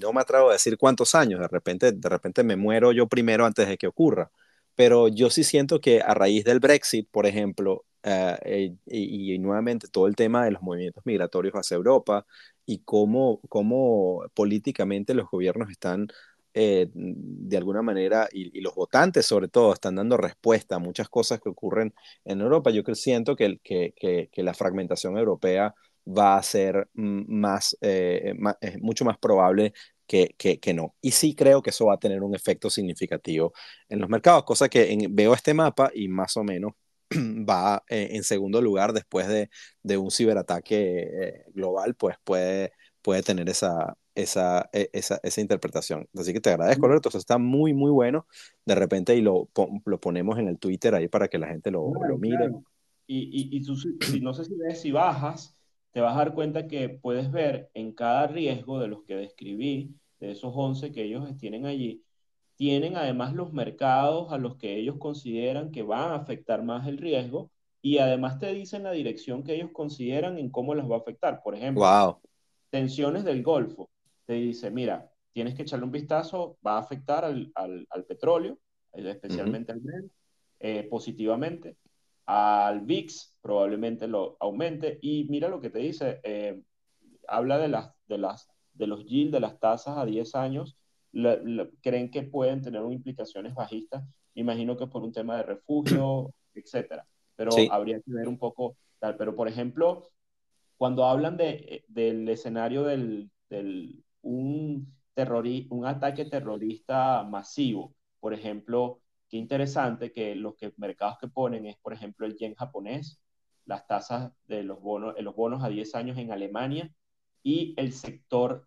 [0.00, 3.46] no me atrevo a decir cuántos años, de repente, de repente me muero yo primero
[3.46, 4.30] antes de que ocurra,
[4.74, 10.06] pero yo sí siento que a raíz del Brexit, por ejemplo, eh, y, nuevamente todo
[10.06, 12.24] el tema de los movimientos migratorios hacia Europa
[12.66, 16.08] y cómo, cómo políticamente los gobiernos están
[16.54, 21.40] eh, de alguna manera, y, los votantes sobre todo, están dando respuesta a muchas cosas
[21.40, 22.70] que ocurren en Europa.
[22.70, 23.92] Yo siento que, que,
[24.32, 25.74] que, la fragmentación europea
[26.06, 27.76] va a ser más,
[28.80, 29.74] mucho más probable
[30.06, 30.94] que, que, no.
[31.00, 33.52] Y sí creo que eso va a tener un efecto significativo
[33.88, 36.72] en los mercados, cosa que veo este mapa y más o menos
[37.48, 39.50] va eh, en segundo lugar después de,
[39.82, 46.08] de un ciberataque eh, global, pues puede, puede tener esa, esa, e, esa, esa, interpretación.
[46.16, 47.16] Así que te agradezco, Alberto.
[47.16, 48.26] está muy, muy bueno.
[48.64, 49.48] De repente y lo,
[49.84, 52.50] lo ponemos en el Twitter ahí para que la gente lo, lo mire.
[53.06, 55.56] Y, y, y tú, si, no sé si ves, si bajas,
[55.92, 59.94] te vas a dar cuenta que puedes ver en cada riesgo de los que describí,
[60.18, 62.02] de esos 11 que ellos tienen allí,
[62.56, 66.98] tienen además los mercados a los que ellos consideran que van a afectar más el
[66.98, 67.50] riesgo
[67.82, 71.42] y además te dicen la dirección que ellos consideran en cómo las va a afectar.
[71.42, 72.20] Por ejemplo,
[72.70, 73.90] tensiones del Golfo.
[74.24, 77.52] Te dice, mira, tienes que echarle un vistazo, va a afectar al,
[78.08, 78.58] petróleo,
[78.92, 80.10] eh, especialmente al Brent,
[80.58, 81.76] eh, positivamente.
[82.24, 84.98] Al VIX probablemente lo aumente.
[85.00, 86.60] Y mira lo que te dice, eh,
[87.28, 90.76] habla de, las, de, las, de los yields, de las tasas a 10 años
[91.82, 94.04] creen que pueden tener implicaciones bajistas.
[94.34, 97.06] Imagino que por un tema de refugio, etcétera.
[97.36, 99.16] Pero habría que ver un poco tal.
[99.16, 100.08] Pero, por ejemplo,
[100.76, 104.94] cuando hablan de, del escenario del, del un,
[105.70, 111.76] un ataque terrorista masivo, por ejemplo, qué interesante que los que, mercados que ponen es,
[111.78, 113.20] por ejemplo, el yen japonés,
[113.64, 116.90] las tasas de los bonos, los bonos a 10 años en Alemania
[117.42, 118.66] y el sector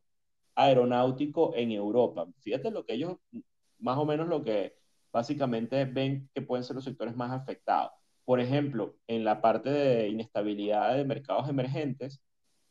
[0.60, 2.28] aeronáutico en Europa.
[2.42, 3.18] Fíjate lo que ellos,
[3.80, 4.76] más o menos lo que
[5.12, 7.92] básicamente ven que pueden ser los sectores más afectados.
[8.26, 12.22] Por ejemplo, en la parte de inestabilidad de mercados emergentes,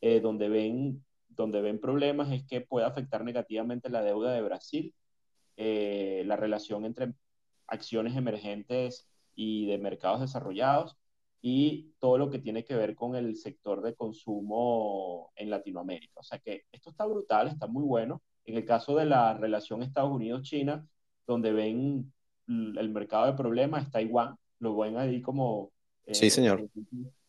[0.03, 4.95] eh, donde, ven, donde ven problemas es que puede afectar negativamente la deuda de Brasil,
[5.57, 7.15] eh, la relación entre
[7.67, 10.98] acciones emergentes y de mercados desarrollados,
[11.41, 16.21] y todo lo que tiene que ver con el sector de consumo en Latinoamérica.
[16.21, 18.23] O sea que esto está brutal, está muy bueno.
[18.45, 20.87] En el caso de la relación Estados Unidos-China,
[21.27, 22.13] donde ven
[22.49, 25.71] el mercado de problemas, es Taiwán, lo ven ahí como...
[26.07, 26.69] Eh, sí, señor.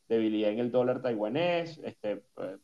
[0.07, 2.57] Debilidad en el dólar taiwanés, este, eh,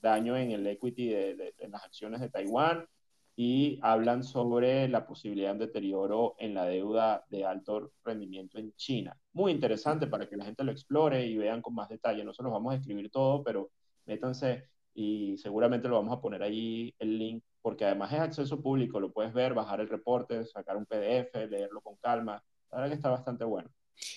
[0.00, 2.86] daño en el equity de, de las acciones de Taiwán,
[3.36, 9.18] y hablan sobre la posibilidad de deterioro en la deuda de alto rendimiento en China.
[9.32, 12.24] Muy interesante para que la gente lo explore y vean con más detalle.
[12.24, 13.70] No se los vamos a escribir todo, pero
[14.06, 19.00] métanse y seguramente lo vamos a poner ahí el link, porque además es acceso público,
[19.00, 22.42] lo puedes ver, bajar el reporte, sacar un PDF, leerlo con calma.
[22.70, 23.68] La verdad que está bastante bueno.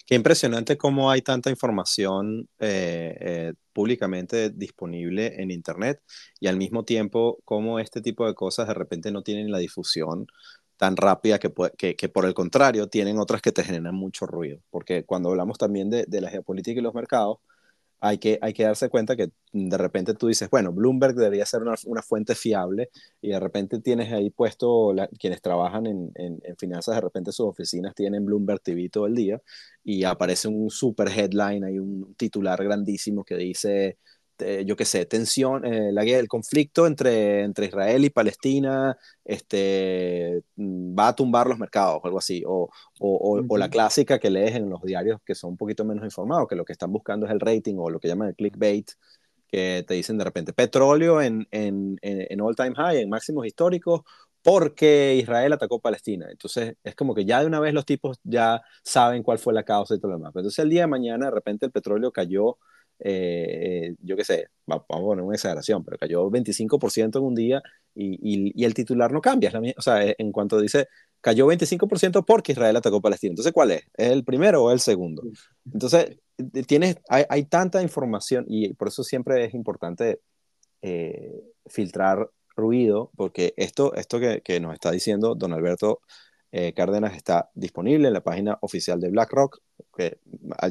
[0.06, 6.02] Qué impresionante cómo hay tanta información eh, eh, públicamente disponible en Internet
[6.40, 10.28] y al mismo tiempo cómo este tipo de cosas de repente no tienen la difusión
[10.78, 14.60] tan rápida que, por el contrario tienen otras que te generan mucho ruido.
[14.70, 17.40] Porque cuando hablamos también de la geopolítica y los mercados,
[18.00, 21.62] hay que, hay que darse cuenta que de repente tú dices, bueno, Bloomberg debería ser
[21.62, 22.90] una, una fuente fiable
[23.22, 27.96] y de repente tienes ahí puesto, quienes trabajan en, en, finanzas, de repente sus oficinas
[27.96, 29.42] tienen Bloomberg TV todo el día
[29.84, 33.98] y aparece un super headline, hay un titular grandísimo que dice
[34.38, 38.96] este, yo qué sé, tensión, eh, la, el conflicto entre, entre Israel y Palestina
[39.26, 44.20] este, mm, va a tumbar los mercados o algo así, o, o, o, la clásica
[44.20, 46.92] que lees en los diarios que son un poquito menos informados, que lo que están
[46.92, 48.92] buscando es el rating o lo que llaman el clickbait,
[49.48, 54.02] que te dicen de repente petróleo en, en, en all time high, en máximos históricos,
[54.44, 56.28] porque Israel atacó Palestina.
[56.30, 59.64] Entonces, es como que ya de una vez los tipos ya saben cuál fue la
[59.64, 60.34] causa y todo lo demás.
[60.36, 62.58] Entonces, el día de mañana, de repente, el petróleo cayó
[63.00, 67.62] eh, yo qué sé, vamos a poner una exageración, pero cayó 25% en un día
[67.94, 69.52] y, y, el titular no cambia.
[69.78, 70.88] o sea, eh, en cuanto dice,
[71.22, 73.32] cayó 25% porque Israel atacó Palestina.
[73.32, 73.84] Entonces, ¿cuál es?
[73.96, 75.24] ¿Es el primero o el segundo?
[75.72, 80.20] Entonces, eh, tienes, hay, hay tanta información y por eso siempre es importante
[81.66, 86.00] filtrar ruido, porque esto, esto que, que nos está diciendo don Alberto
[86.52, 89.60] eh, Cárdenas está disponible en la página oficial de BlackRock,
[89.96, 90.20] que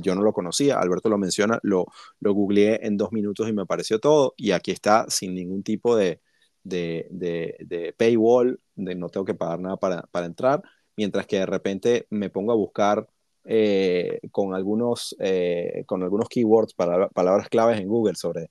[0.02, 1.86] yo no lo conocía, Alberto lo menciona, lo,
[2.20, 5.96] lo googleé en dos minutos y me apareció todo, y aquí está sin ningún tipo
[5.96, 6.20] de,
[6.64, 10.62] de, de, paywall, de no tengo que pagar nada para, para, entrar,
[10.96, 13.06] mientras que de repente me pongo a buscar
[13.44, 18.50] eh, con, algunos, eh, con algunos keywords, para, palabras claves en Google sobre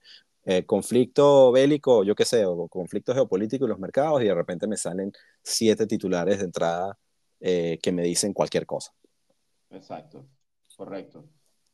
[0.64, 4.76] conflicto bélico, yo qué sé, o conflicto geopolítico en los mercados, y de repente me
[4.76, 5.10] salen
[5.42, 6.96] siete titulares de entrada
[7.40, 8.92] eh, que me dicen cualquier cosa.
[9.70, 10.26] Exacto,
[10.76, 11.28] correcto,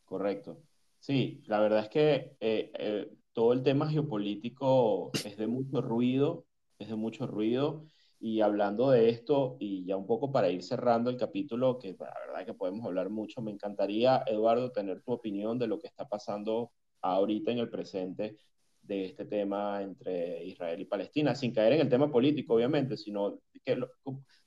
[0.05, 0.63] correcto.
[0.99, 6.47] Sí, la verdad es que eh, eh, todo el tema geopolítico es de mucho ruido,
[6.79, 7.87] es de mucho ruido.
[8.21, 12.15] Y hablando de esto, y ya un poco para ir cerrando el capítulo, que la
[12.27, 16.09] verdad que podemos hablar mucho, me encantaría, Eduardo, tener tu opinión de lo que está
[16.09, 18.37] pasando ahorita en el presente
[18.81, 23.41] de este tema entre Israel y Palestina, sin caer en el tema político, obviamente, sino
[23.65, 23.77] que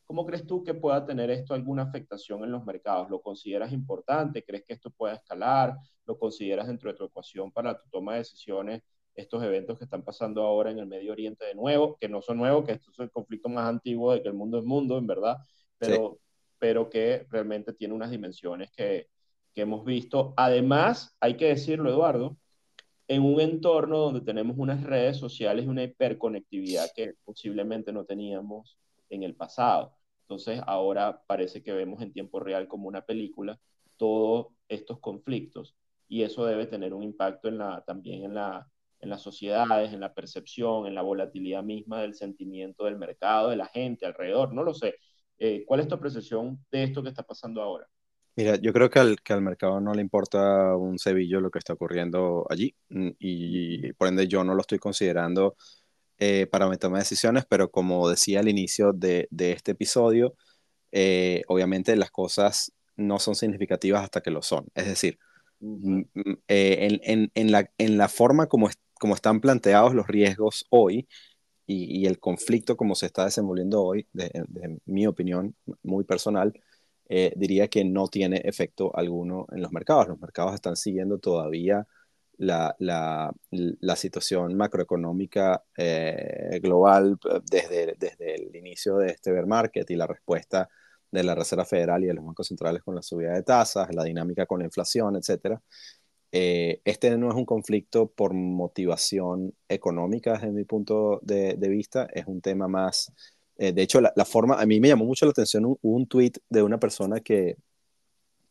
[0.06, 3.10] ¿Cómo crees tú que pueda tener esto alguna afectación en los mercados?
[3.10, 4.44] ¿Lo consideras importante?
[4.44, 5.76] ¿Crees que esto pueda escalar?
[6.06, 8.84] ¿Lo consideras dentro de tu ecuación para tu toma de decisiones?
[9.16, 12.38] Estos eventos que están pasando ahora en el Medio Oriente de nuevo, que no son
[12.38, 15.08] nuevos, que esto es el conflicto más antiguo de que el mundo es mundo, en
[15.08, 15.38] verdad,
[15.78, 16.20] pero,
[16.60, 19.08] pero que realmente tiene unas dimensiones que,
[19.56, 20.34] que hemos visto.
[20.38, 22.38] Además, hay que decirlo, Eduardo,
[23.08, 28.78] en un entorno donde tenemos unas redes sociales y una hiperconectividad que posiblemente no teníamos
[29.10, 29.96] en el pasado.
[30.22, 33.60] Entonces ahora parece que vemos en tiempo real como una película
[33.98, 35.76] todos estos conflictos
[36.08, 38.68] y eso debe tener un impacto en la, también en, la,
[39.00, 43.56] en las sociedades, en la percepción, en la volatilidad misma del sentimiento del mercado, de
[43.56, 44.54] la gente alrededor.
[44.54, 44.96] No lo sé.
[45.38, 47.88] Eh, ¿Cuál es tu apreciación de esto que está pasando ahora?
[48.38, 51.60] Mira, yo creo que al, que al mercado no le importa un cebillo lo que
[51.60, 55.56] está ocurriendo allí mm, y, y por ende yo no lo estoy considerando
[56.20, 60.36] eh, para tomar decisiones, pero como decía al inicio de, de este episodio,
[60.92, 64.68] eh, obviamente las cosas no son significativas hasta que lo son.
[64.76, 65.20] Es decir,
[66.48, 71.08] eh, en, en, en, la, en, la, forma como, como, están planteados los riesgos hoy
[71.68, 76.54] y, y, el conflicto como se está desenvolviendo hoy, de, de mi opinión muy personal,
[77.36, 80.08] diría que no tiene efecto alguno en los mercados.
[80.08, 81.88] Los mercados están siguiendo todavía
[82.38, 89.90] la, la, situación macroeconómica eh, global eh, desde, desde el inicio de este bear market
[89.90, 90.70] y la respuesta
[91.12, 94.04] de la Reserva Federal y de los bancos centrales con la subida de tasas, la
[94.04, 95.60] dinámica con la inflación, etc.
[96.32, 102.26] Eh, este no es un conflicto por motivación económica desde mi punto de, vista, es
[102.28, 103.14] un tema más...
[103.58, 106.34] de hecho, la, la, forma, a mí me llamó mucho la atención un, un tweet
[106.50, 107.56] de una persona que,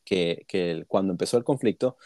[0.04, 1.96] que, que cuando empezó el conflicto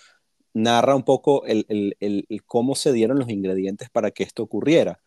[0.55, 5.01] narra un poco el, el, el, cómo se dieron los ingredientes para que esto ocurriera.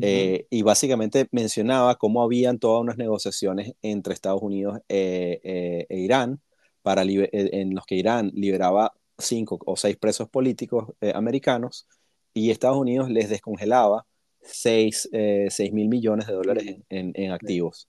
[0.00, 5.98] eh, y básicamente mencionaba cómo habían todas unas negociaciones entre Estados Unidos eh, eh, e
[6.00, 6.40] Irán,
[6.82, 11.86] para en los que Irán liberaba cinco o seis presos políticos americanos
[12.34, 14.06] y Estados Unidos les descongelaba
[14.42, 15.08] 6
[15.72, 17.88] mil millones de dólares en, en, en activos.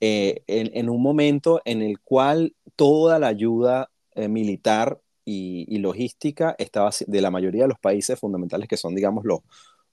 [0.00, 7.20] En, en, un momento en el cual toda la ayuda militar y, logística estaba de
[7.20, 9.44] la mayoría de los países fundamentales que son, digamos, lo,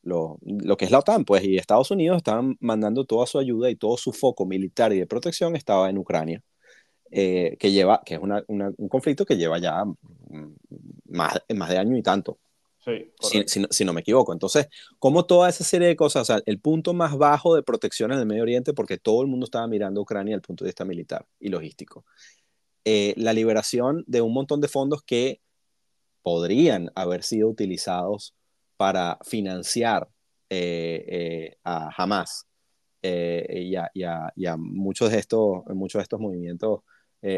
[0.03, 3.69] lo, lo, que es la OTAN, pues, y Estados Unidos estaban mandando toda su ayuda
[3.69, 6.43] y todo su foco militar y de protección estaba en Ucrania,
[7.11, 9.83] eh, que lleva, que es una, una, un conflicto que lleva ya
[11.05, 12.37] más, más de año y tanto.
[12.83, 14.33] Sí, si, si, si, no me equivoco.
[14.33, 14.67] Entonces,
[14.97, 18.17] como toda esa serie de cosas, o sea, el punto más bajo de protección en
[18.17, 20.69] el Medio Oriente, porque todo el mundo estaba mirando a Ucrania desde el punto de
[20.69, 22.05] vista militar y logístico.
[22.83, 25.41] Eh, la liberación de un montón de fondos que
[26.23, 28.35] podrían haber sido utilizados
[28.77, 30.09] para financiar
[30.49, 32.47] eh, eh, a Hamas
[33.03, 36.81] y a, y, a, y, a, muchos de estos, muchos de estos movimientos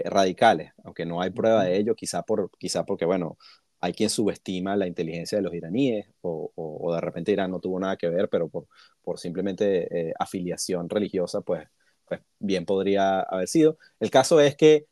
[0.05, 3.37] radicales, aunque no hay prueba de ello, quizá, por, quizá porque, bueno,
[3.81, 7.59] hay quien subestima la inteligencia de los iraníes o, o, o de repente Irán no
[7.59, 8.67] tuvo nada que ver, pero por,
[9.01, 11.67] por simplemente afiliación religiosa, pues,
[12.05, 13.77] pues bien podría haber sido.
[13.99, 14.87] El caso es que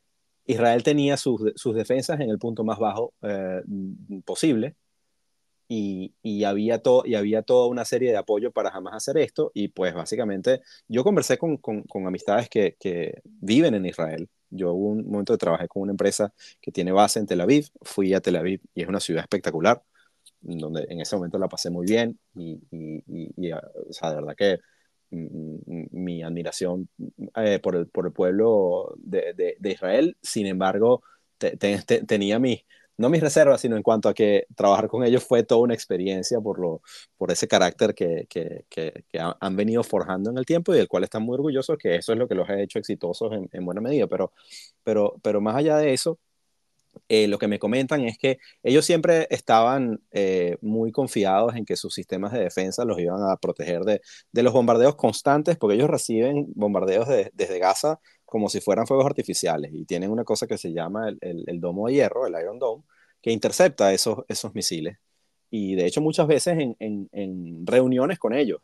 [0.52, 3.62] Israel tenía sus, defensas en el punto más bajo eh,
[4.26, 4.76] posible
[5.68, 9.70] y, había todo, y había toda una serie de apoyo para jamás hacer esto y
[9.70, 11.60] pues básicamente yo conversé con,
[12.06, 14.30] amistades que, que, viven en Israel.
[14.49, 17.70] Yo hubo un momento de trabajé con una empresa que tiene base en Tel Aviv,
[17.82, 19.82] fui a Tel Aviv y es una ciudad espectacular,
[20.41, 24.60] donde en ese momento la pasé muy bien y, y o sea, de verdad que
[25.12, 26.89] mi admiración
[27.36, 30.18] eh, por, el, por el pueblo de, de, Israel.
[30.22, 31.03] Sin embargo,
[31.38, 32.64] te, te, tenía mis,
[32.97, 36.39] no mis reservas, sino en cuanto a que trabajar con ellos fue toda una experiencia
[36.39, 36.82] por, lo,
[37.18, 41.03] por ese carácter que, que, que, han venido forjando en el tiempo y del cual
[41.03, 43.82] están muy orgullosos, que eso es lo que los ha hecho exitosos en, en buena
[43.82, 44.07] medida.
[44.07, 44.32] Pero,
[44.84, 46.20] pero, pero más allá de eso,
[47.07, 51.75] eh, lo que me comentan es que ellos siempre estaban eh, muy confiados en que
[51.75, 54.01] sus sistemas de defensa los iban a proteger de,
[54.43, 59.85] los bombardeos constantes, porque ellos reciben bombardeos desde Gaza como si fueran fuegos artificiales y
[59.85, 62.83] tienen una cosa que se llama el, domo de hierro, el Iron Dome,
[63.21, 64.97] que intercepta esos, misiles.
[65.49, 68.61] Y de hecho muchas veces en reuniones con ellos,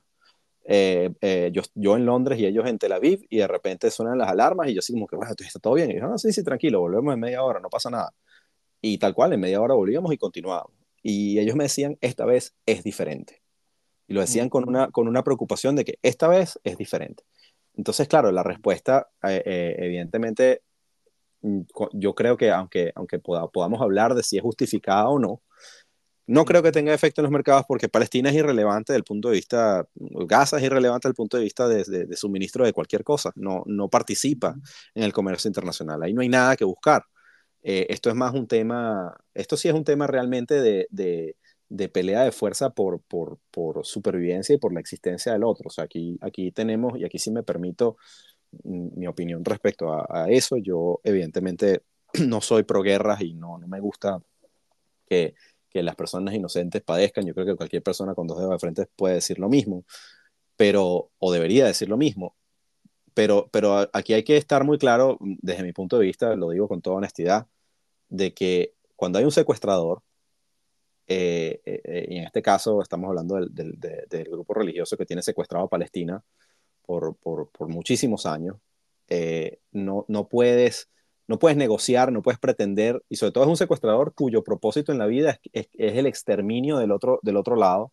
[0.70, 4.18] eh, eh, yo, yo, en Londres y ellos en Tel Aviv, y de repente suenan
[4.18, 5.92] las alarmas y yo así como que, bueno, está todo bien.
[5.92, 8.14] Y yo, no, sí, sí, tranquilo, volvemos en media hora, no pasa nada.
[8.82, 10.74] Y tal cual, en media hora volvíamos y continuábamos.
[11.02, 13.42] Y ellos me decían, esta vez es diferente.
[14.08, 17.24] Y lo decían con una, con una preocupación de que esta vez es diferente.
[17.76, 20.64] Entonces, claro, la respuesta, eh, evidentemente,
[21.42, 21.62] mm,
[21.94, 25.42] yo creo que aunque, aunque podamos hablar de si es justificada o no,
[26.28, 29.36] no creo que tenga efecto en los mercados porque Palestina es irrelevante del punto de
[29.36, 33.90] vista, Gaza es irrelevante del punto de vista de, suministro de cualquier cosa, no, no
[33.90, 34.56] participa
[34.94, 37.04] en el comercio internacional, ahí no hay nada que buscar.
[37.64, 41.36] Eh, esto es más un tema, esto sí es un tema realmente de,
[41.90, 45.68] pelea de fuerza por, por, por, supervivencia y por la existencia del otro.
[45.68, 47.98] O sea, aquí, aquí tenemos, y aquí sí me permito
[48.64, 51.84] mm, mi opinión respecto a, a eso, yo evidentemente
[52.28, 54.22] no soy pro guerras y no, no me gusta
[55.10, 55.36] que
[55.78, 57.26] que las personas inocentes padezcan.
[57.26, 59.86] Yo creo que cualquier persona con dos dedos de frente puede decir lo mismo,
[60.56, 62.36] pero, o debería decir lo mismo.
[63.14, 66.68] Pero, pero aquí hay que estar muy claro, desde mi punto de vista, lo digo
[66.68, 67.48] con toda honestidad,
[68.10, 70.02] de que cuando hay un secuestrador,
[71.08, 75.06] eh, eh, eh, y en este caso estamos hablando del, del, del, grupo religioso que
[75.06, 76.24] tiene secuestrado a Palestina
[76.82, 78.58] por, por, por muchísimos años,
[79.72, 80.90] no, no puedes
[81.28, 84.98] no puedes negociar, no puedes pretender, y sobre todo es un secuestrador cuyo propósito en
[84.98, 87.92] la vida es, el exterminio del otro, del otro lado.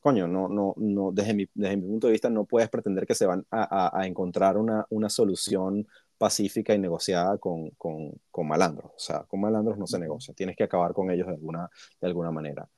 [0.00, 3.14] Coño, no, no, no, desde, mi, desde mi punto de vista no puedes pretender que
[3.14, 5.86] se van a, a, encontrar una, una solución
[6.16, 8.92] pacífica y negociada con, con, con, malandros.
[8.94, 11.68] O sea, con malandros no se negocia, tienes que acabar con ellos de alguna,
[12.00, 12.68] de alguna manera.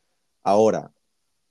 [0.42, 0.90] Ahora,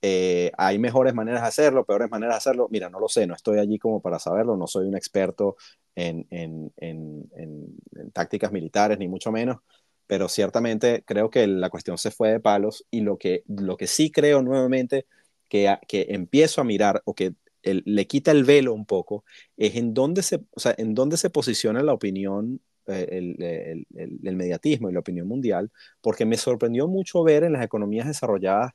[0.01, 2.67] eh, hay mejores maneras de hacerlo, peores maneras de hacerlo.
[2.71, 5.57] Mira, no lo sé, no estoy allí como para saberlo, no soy un experto
[5.98, 9.58] en, en, en, tácticas militares, ni mucho menos,
[10.06, 13.88] pero ciertamente creo que la cuestión se fue de palos y lo que, lo que
[13.88, 15.08] sí creo nuevamente
[15.50, 17.34] que, que empiezo a mirar o que
[17.64, 19.26] le quita el velo un poco
[19.58, 24.20] es en dónde se, o sea, en dónde se posiciona la opinión eh, el, el,
[24.24, 28.72] el, mediatismo y la opinión mundial, porque me sorprendió mucho ver en las economías desarrolladas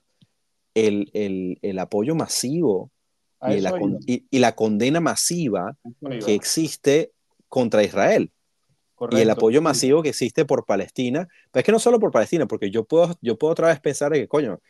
[0.74, 2.90] el apoyo masivo
[3.48, 5.76] y la, y, la, condena masiva
[6.24, 7.12] que existe
[7.48, 8.30] contra Israel.
[9.10, 11.28] Y el apoyo masivo que existe por Palestina.
[11.50, 14.12] Pero es que no solo por Palestina, porque yo puedo, yo puedo otra vez pensar
[14.12, 14.60] que, coño,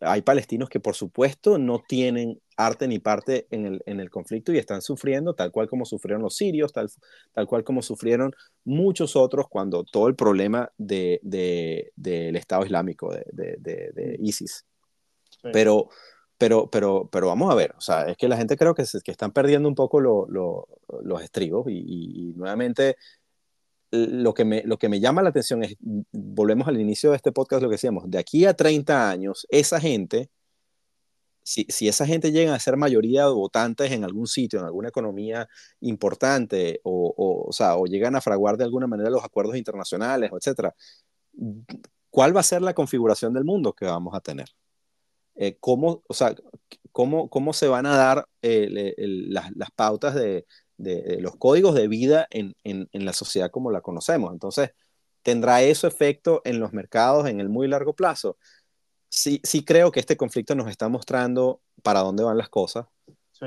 [0.00, 4.52] hay palestinos que por supuesto no tienen arte ni parte en el, en el conflicto
[4.52, 6.88] y están sufriendo tal cual como sufrieron los sirios, tal,
[7.32, 8.32] tal cual como sufrieron
[8.64, 14.64] muchos otros cuando todo el problema del de, de, Estado Islámico, de, de ISIS.
[15.52, 15.88] Pero
[16.42, 19.00] pero, pero, pero vamos a ver, o sea, es que la gente creo que, se,
[19.00, 20.66] que están perdiendo un poco lo, lo,
[21.04, 22.96] los estribos y, nuevamente
[23.92, 25.76] lo que, me, lo que me llama la atención es,
[26.10, 29.78] volvemos al inicio de este podcast, lo que decíamos, de aquí a 30 años, esa
[29.78, 30.30] gente,
[31.44, 34.88] si, si esa gente llega a ser mayoría de votantes en algún sitio, en alguna
[34.88, 40.74] economía importante, o, o, o llegan a fraguar de alguna manera los acuerdos internacionales, etcétera,
[42.10, 44.48] ¿cuál va a ser la configuración del mundo que vamos a tener?
[45.34, 46.34] Eh, cómo, o sea,
[46.92, 48.94] cómo, cómo se van a dar eh,
[49.28, 53.70] las, las, pautas de, de, los códigos de vida en, en, en, la sociedad como
[53.70, 54.32] la conocemos.
[54.32, 54.72] Entonces,
[55.22, 58.36] ¿tendrá eso efecto en los mercados en el muy largo plazo?
[59.08, 62.86] Sí, sí creo que este conflicto nos está mostrando para dónde van las cosas,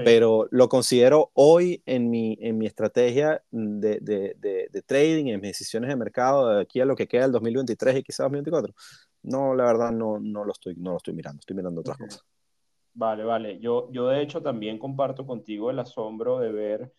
[0.04, 4.36] pero lo considero hoy en mi, en mi estrategia de, de,
[4.70, 7.98] de, trading, en mis decisiones de mercado, de aquí a lo que queda el 2023
[7.98, 8.74] y quizás 2024
[9.26, 12.26] no, la verdad no, no, lo, estoy, no lo estoy mirando, estoy mirando otras cosas.
[12.94, 13.60] Vale, vale.
[13.60, 16.94] Yo, yo de hecho también comparto contigo el asombro de ver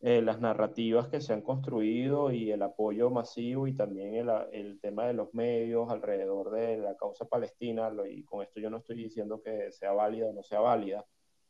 [0.00, 4.80] eh, las narrativas que se han construido y el apoyo masivo y también el, el,
[4.80, 7.90] tema de los medios alrededor de la causa palestina.
[8.10, 11.04] y con esto yo no estoy diciendo que sea válida o no sea válida,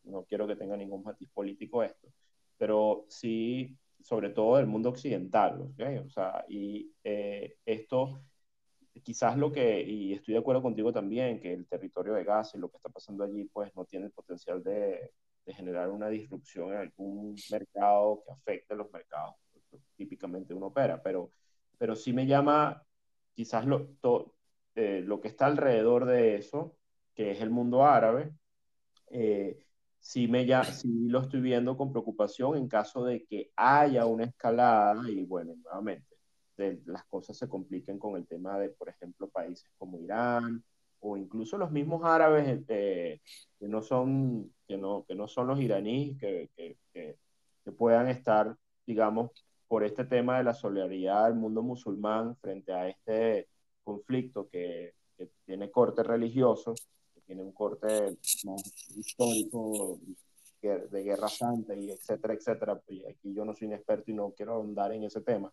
[0.04, 2.08] no quiero que tenga ningún matiz político esto,
[2.56, 5.60] pero sí, sobre todo del mundo occidental.
[5.72, 5.98] ¿okay?
[5.98, 8.20] O sea, y eh, esto
[9.02, 12.60] quizás lo que, y estoy de acuerdo contigo también, que el territorio de Gaza y
[12.60, 15.12] lo que está pasando allí, pues no tiene el potencial de,
[15.46, 19.34] generar una disrupción en algún mercado que afecte los mercados
[19.96, 21.32] típicamente uno opera, pero,
[21.78, 22.82] pero sí me llama
[23.34, 23.88] quizás lo,
[24.74, 26.76] eh, lo que está alrededor de eso,
[27.14, 28.32] que es el mundo árabe,
[29.10, 29.58] eh,
[29.98, 34.24] sí, me ya, sí lo estoy viendo con preocupación en caso de que haya una
[34.24, 36.07] escalada y bueno, nuevamente,
[36.86, 40.64] las cosas se compliquen con el tema de, por ejemplo, países como Irán
[41.00, 43.20] o incluso los mismos árabes eh,
[43.58, 47.16] que, no son, que, no, que no son los iraníes, que, que, que,
[47.76, 48.56] puedan estar,
[48.86, 49.30] digamos,
[49.68, 53.48] por este tema de la solidaridad del mundo musulmán frente a este
[53.84, 54.94] conflicto que,
[55.44, 56.74] tiene corte religioso,
[57.12, 58.62] que tiene un corte más
[58.96, 59.98] histórico
[60.62, 62.80] de guerra santa y etcétera, etcétera.
[63.10, 65.52] Aquí yo no soy un experto y no quiero ahondar en ese tema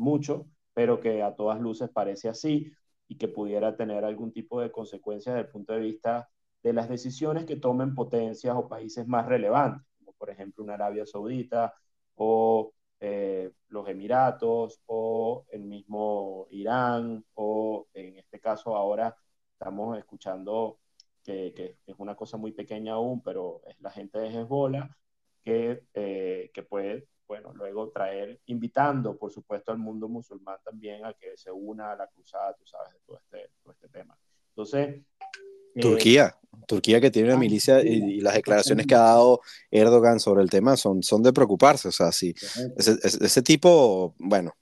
[0.00, 2.72] mucho, pero que a todas luces parece así
[3.08, 6.28] y que pudiera tener algún tipo de consecuencias desde el punto de vista
[6.62, 11.06] de las decisiones que tomen potencias o países más relevantes, como por ejemplo una Arabia
[11.06, 11.74] Saudita
[12.16, 19.16] o eh, los Emiratos o el mismo Irán o en este caso ahora
[19.52, 20.78] estamos escuchando
[21.24, 24.96] que, es una cosa muy pequeña aún, pero es la gente de Hezbollah
[25.42, 31.14] que, eh, que puede, bueno, luego traer, invitando por supuesto al mundo musulmán también a
[31.14, 34.18] que se una a la cruzada, tú sabes, de todo este, todo este tema.
[34.48, 35.04] Entonces,
[35.80, 40.42] Turquía, Turquía que tiene una ah, milicia y, las declaraciones que ha dado Erdogan sobre
[40.42, 41.86] el tema son, son de preocuparse.
[41.86, 42.34] O sea, sí,
[42.76, 44.56] ese, ese, tipo, bueno,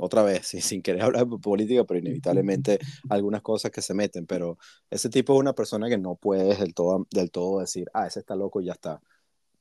[0.00, 4.58] otra vez, sin, querer hablar de política, pero inevitablemente algunas cosas que se meten, pero
[4.90, 8.18] ese tipo es una persona que no puedes del todo, del todo decir, ah, ese
[8.18, 9.00] está loco y ya está.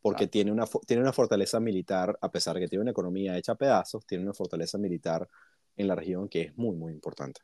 [0.01, 3.51] Porque tiene, una, tiene una fortaleza militar, a pesar de que tiene una economía hecha
[3.51, 5.27] a pedazos, tiene una fortaleza militar
[5.75, 7.41] en la región que es muy, muy importante.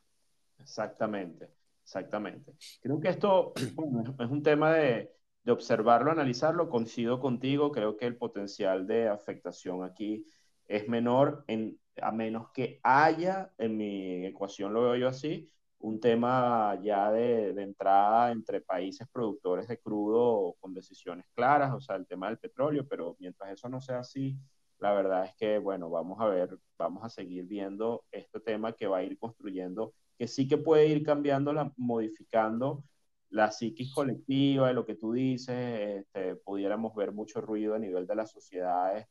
[0.59, 1.49] Exactamente.
[1.87, 2.53] Exactamente.
[2.81, 3.53] Creo que esto
[4.19, 5.09] es un tema de,
[5.43, 6.69] de, observarlo, analizarlo.
[6.69, 10.25] Coincido contigo, creo que el potencial de afectación aquí
[10.65, 15.49] es menor, en, a menos que haya, en mi ecuación lo veo yo así,
[15.79, 21.79] un tema ya de, de, entrada entre países productores de crudo con decisiones claras, o
[21.79, 24.37] sea, el tema del petróleo, pero mientras eso no sea así,
[24.79, 28.87] la verdad es que, bueno, vamos a ver, vamos a seguir viendo este tema que
[28.87, 32.83] va a ir construyendo que sí que puede ir cambiando, modificando
[33.29, 38.07] la psiquis colectiva de lo que tú dices, este, pudiéramos ver mucho ruido a nivel
[38.07, 39.07] de las sociedades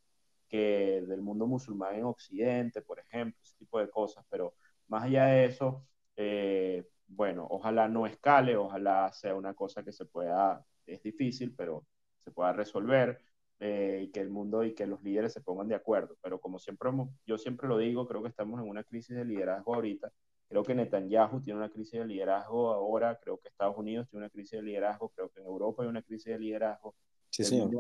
[0.49, 4.55] que del mundo musulmán en Occidente, por ejemplo, ese tipo de cosas, pero
[4.89, 5.85] más allá de eso,
[6.17, 11.87] eh, bueno, ojalá no escale, ojalá sea una cosa que se pueda, es difícil, pero
[12.25, 13.21] se pueda resolver
[13.61, 16.59] eh, y que el mundo y que los líderes se pongan de acuerdo, pero como
[16.59, 16.91] siempre,
[17.27, 20.13] yo siempre lo digo, creo que estamos en una crisis de liderazgo ahorita
[20.49, 24.31] Creo que Netanyahu tiene una crisis de liderazgo ahora, creo que Estados Unidos tiene una
[24.31, 26.95] crisis de liderazgo, creo que en Europa hay una crisis de liderazgo.
[27.31, 27.71] Sí, señor.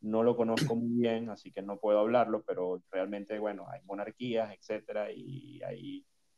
[0.00, 4.54] no lo conozco muy bien, así que no puedo hablarlo, pero realmente, bueno, hay monarquías,
[4.54, 5.60] etcétera, y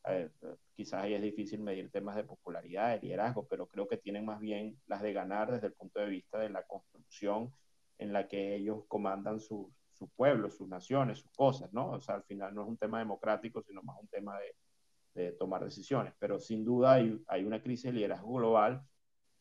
[0.03, 0.29] ahí
[0.75, 4.41] quizás ahí es difícil medir temas de popularidad, de liderazgo, pero creo que tienen más
[4.41, 7.53] bien las de ganar desde el punto de vista de la construcción
[7.99, 9.69] en la que ellos comandan sus
[10.01, 11.91] su pueblos, sus naciones, sus cosas, ¿no?
[11.91, 14.55] O sea, al final no es un tema democrático, sino más un tema de,
[15.23, 16.15] de tomar decisiones.
[16.19, 18.83] Pero sin duda hay, hay una crisis de liderazgo global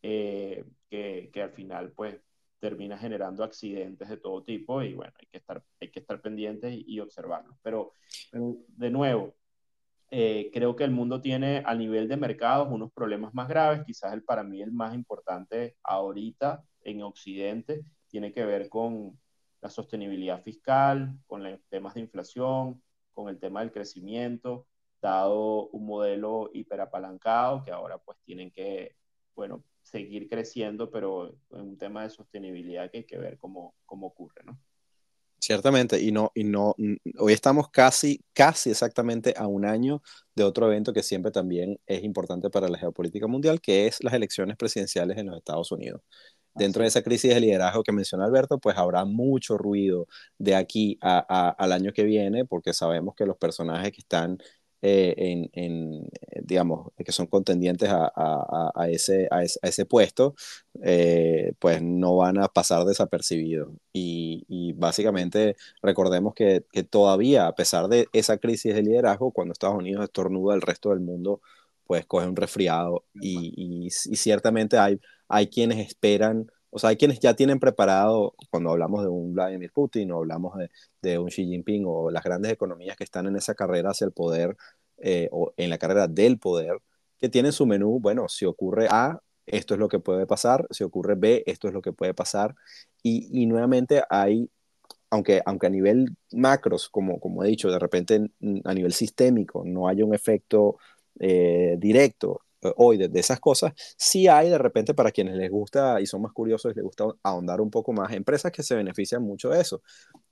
[0.02, 2.20] eh, que, que, al final pues
[2.60, 6.76] termina generando accidentes de todo tipo y bueno, hay que estar, hay que estar pendientes
[6.76, 7.58] y, observarlos.
[7.62, 7.94] Pero,
[8.34, 9.36] de nuevo,
[10.12, 14.14] eh, creo que el mundo tiene a nivel de mercados unos problemas más graves, quizás
[14.14, 19.20] el, para mí el más importante ahorita en Occidente tiene que ver con
[19.62, 22.82] la sostenibilidad fiscal, con los temas de inflación,
[23.14, 24.68] con el tema del crecimiento,
[25.02, 28.96] dado un modelo hiperapalancado que ahora pues tienen que,
[29.36, 34.08] bueno, seguir creciendo, pero en un tema de sostenibilidad que hay que ver cómo, cómo
[34.08, 34.60] ocurre, ¿no?
[35.42, 36.76] Ciertamente, y no, y no,
[37.18, 40.02] hoy estamos casi, casi exactamente a un año
[40.36, 44.14] de otro evento que siempre también es importante para la geopolítica mundial, que es las
[44.14, 46.02] elecciones presidenciales en los Estados Unidos.
[46.54, 50.98] Dentro de esa crisis de liderazgo que menciona Alberto, pues habrá mucho ruido de aquí
[51.02, 51.20] a,
[51.58, 54.40] al año que viene, porque sabemos que los personajes que están
[54.82, 60.36] eh, en, en, eh, digamos, que son contendientes a, a, a, ese, a, ese, puesto,
[60.84, 63.70] eh, pues no van a pasar desapercibidos.
[63.94, 69.52] Y, y básicamente recordemos que, que, todavía, a pesar de esa crisis de liderazgo, cuando
[69.54, 71.42] Estados Unidos estornuda, el resto del mundo
[71.88, 76.98] pues coge un resfriado y, y, y ciertamente hay, hay quienes esperan o sea, hay
[76.98, 80.70] quienes ya tienen preparado, cuando hablamos de un Vladimir Putin o hablamos de,
[81.02, 84.12] de un Xi Jinping o las grandes economías que están en esa carrera hacia el
[84.12, 84.56] poder
[84.98, 86.78] eh, o en la carrera del poder,
[87.18, 90.84] que tienen su menú, bueno, si ocurre A, esto es lo que puede pasar, si
[90.84, 92.56] ocurre B, esto es lo que puede pasar.
[93.04, 94.50] Y, y nuevamente hay,
[95.10, 98.30] aunque, aunque a nivel macros, como, como he dicho, de repente
[98.66, 100.78] a nivel sistémico no haya un efecto
[101.20, 102.42] eh, directo
[102.76, 106.32] hoy de, esas cosas, sí hay de repente para quienes les gusta y son más
[106.34, 109.82] curiosos, les gusta ahondar un poco más, empresas que se benefician mucho de eso.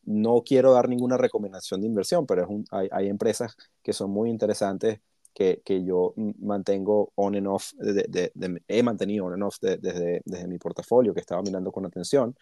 [0.03, 4.29] No quiero dar ninguna recomendación de inversión, pero es hay, hay, empresas que son muy
[4.29, 4.99] interesantes
[5.33, 8.31] que, que yo mantengo on and off, de,
[8.67, 12.35] he mantenido on and off desde, desde mi portafolio, que estaba mirando con atención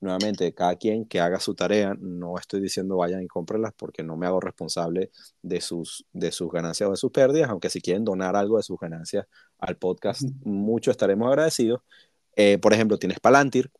[0.00, 4.16] nuevamente, cada quien que haga su tarea, no estoy diciendo vayan y cómprenlas porque no
[4.16, 5.10] me hago responsable
[5.42, 8.62] de sus, de sus ganancias o de sus pérdidas, aunque si quieren donar algo de
[8.62, 9.26] sus ganancias
[9.58, 11.80] al podcast, mucho estaremos agradecidos.
[12.36, 13.70] Eh, por ejemplo, tienes Palantir,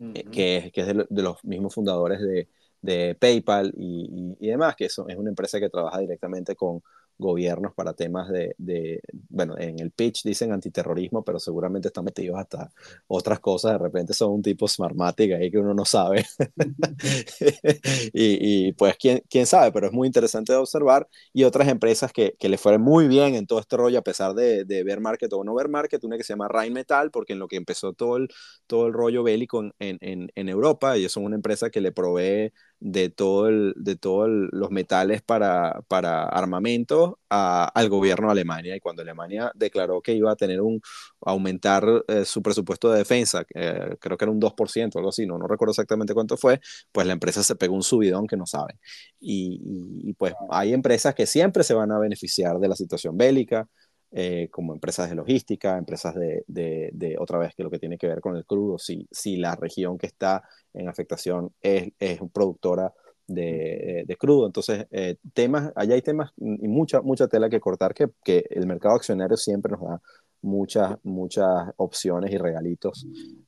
[0.00, 2.48] eh, que, es, que es de, los mismos fundadores de,
[2.80, 6.82] de PayPal y, y, demás, que es una empresa que trabaja directamente con,
[7.22, 9.00] gobiernos para temas de,
[9.30, 12.70] bueno, en el pitch dicen antiterrorismo, pero seguramente están metidos hasta
[13.08, 16.26] otras cosas, de repente son un tipo smartmatic ahí que uno no sabe.
[18.12, 21.08] y, y, pues quién, quién sabe, pero es muy interesante de observar.
[21.32, 24.34] Y otras empresas que, que le fueron muy bien en todo este rollo, a pesar
[24.34, 27.38] de, de ver market o no ver market, una que se llama Rheinmetall, porque en
[27.38, 28.28] lo que empezó todo el,
[28.66, 32.52] todo el rollo bélico en, en, en Europa, ellos son una empresa que le provee
[32.84, 38.80] de todo el, de todos los metales para, para armamento al gobierno de Alemania y
[38.80, 40.80] cuando Alemania declaró que iba a tener un
[41.20, 45.38] aumentar eh, su presupuesto de defensa eh, creo que era un 2% algo así no
[45.38, 46.60] no recuerdo exactamente cuánto fue
[46.90, 48.74] pues la empresa se pegó un subidón que no sabe
[49.20, 49.60] y,
[50.04, 53.68] y pues hay empresas que siempre se van a beneficiar de la situación bélica
[54.14, 58.06] eh, como empresas de logística, empresas de, de, otra vez, que lo que tiene que
[58.06, 60.42] ver con el crudo, si, si la región que está
[60.74, 62.92] en afectación es, es productora
[63.26, 64.46] de, de, crudo.
[64.46, 68.66] Entonces, eh, temas, allá hay temas y mucha, mucha tela que cortar que, que el
[68.66, 70.02] mercado accionario siempre nos da
[70.42, 73.06] muchas, muchas opciones y regalitos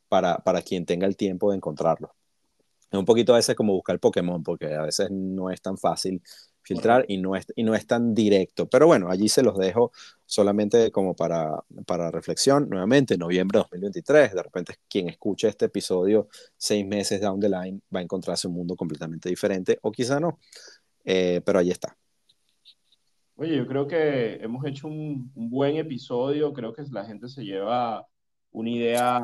[0.09, 2.11] para, para quien tenga el tiempo de encontrarlos.
[2.91, 6.23] Es un poquito a veces como buscar Pokémon, porque a veces no es tan fácil
[6.65, 8.69] filtrar y no, es, y no es tan directo.
[8.69, 9.93] Pero bueno, allí se los dejo
[10.27, 12.69] solamente como para, para reflexión.
[12.69, 17.81] Nuevamente, noviembre de 2023, de repente quien escuche este episodio seis meses down the line
[17.95, 20.41] va a encontrarse un mundo completamente diferente o quizá no,
[21.05, 21.97] eh, pero ahí está.
[23.37, 27.45] Oye, yo creo que hemos hecho un, un buen episodio, creo que la gente se
[27.45, 28.07] lleva
[28.53, 29.21] una idea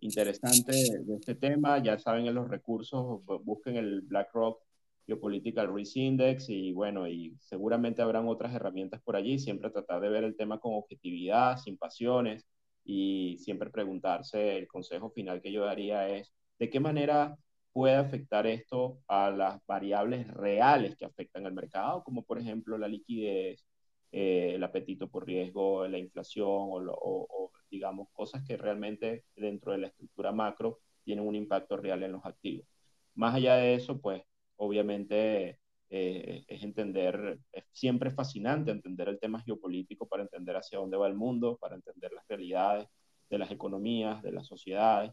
[0.00, 4.62] interesante de este tema, ya saben en los recursos, busquen el BlackRock
[5.06, 10.08] Geopolitical Risk Index y bueno, y seguramente habrán otras herramientas por allí, siempre tratar de
[10.08, 12.46] ver el tema con objetividad, sin pasiones
[12.84, 17.36] y siempre preguntarse, el consejo final que yo daría es, ¿de qué manera
[17.72, 22.88] puede afectar esto a las variables reales que afectan al mercado, como por ejemplo la
[22.88, 23.64] liquidez,
[24.12, 29.78] eh, el apetito por riesgo, la inflación o, o, digamos cosas que realmente dentro de
[29.78, 32.66] la estructura macro tienen un impacto real en los activos.
[33.14, 34.22] Más allá de eso, pues
[34.60, 35.58] obviamente
[35.88, 41.08] eh, es entender, es siempre fascinante entender el tema geopolítico para entender hacia dónde va
[41.08, 42.86] el mundo, para entender las realidades
[43.30, 45.12] de las economías, de las sociedades.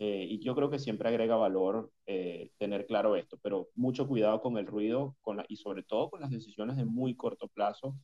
[0.00, 4.40] Eh, y yo creo que siempre agrega valor eh, tener claro esto, pero mucho cuidado
[4.40, 7.96] con el ruido con y sobre todo con las decisiones de muy corto plazo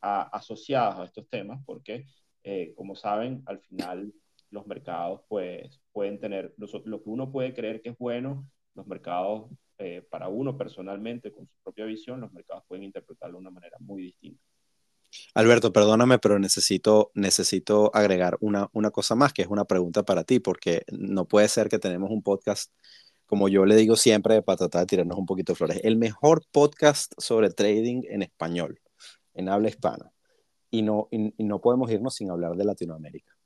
[0.00, 2.06] asociadas a estos temas, porque
[2.76, 4.12] como saben, al final
[4.50, 8.86] los mercados pues pueden tener, lo, lo que uno puede creer que es bueno, los
[8.86, 13.50] mercados eh, para uno personalmente, con su propia visión, los mercados pueden interpretarlo de una
[13.50, 14.42] manera muy distinta.
[15.34, 20.24] Alberto, perdóname, pero necesito, necesito agregar una, una cosa más, que es una pregunta para
[20.24, 22.72] ti, porque no puede ser que tenemos un podcast,
[23.26, 26.42] como yo le digo siempre, para tratar de tirarnos un poquito de flores, el mejor
[26.50, 28.80] podcast sobre trading en español,
[29.34, 30.12] en habla hispana,
[30.70, 33.37] y no, y no podemos irnos sin hablar de Latinoamérica.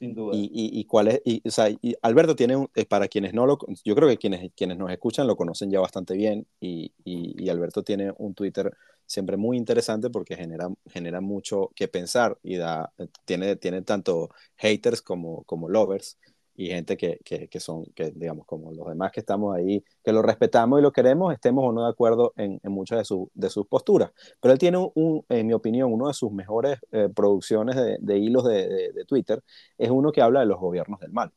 [0.00, 0.34] Sin duda.
[0.34, 3.58] Y, y, es, y, o sea, y Alberto tiene, un, eh, para quienes no lo,
[3.84, 7.82] yo creo que quienes, quienes nos escuchan lo conocen ya bastante bien y, y, Alberto
[7.82, 8.74] tiene un Twitter
[9.04, 12.90] siempre muy interesante porque genera, genera mucho que pensar y da,
[13.26, 16.16] tiene, tiene tanto haters como, como lovers
[16.60, 20.12] y gente que, que, que, son, que digamos, como los demás que estamos ahí, que
[20.12, 23.30] lo respetamos y lo queremos, estemos o no de acuerdo en, en muchas de, su,
[23.32, 24.10] de, sus posturas.
[24.42, 28.18] Pero él tiene, un, en mi opinión, uno de sus mejores eh, producciones de, de
[28.18, 29.42] hilos de, de, Twitter,
[29.78, 31.32] es uno que habla de los gobiernos del mal.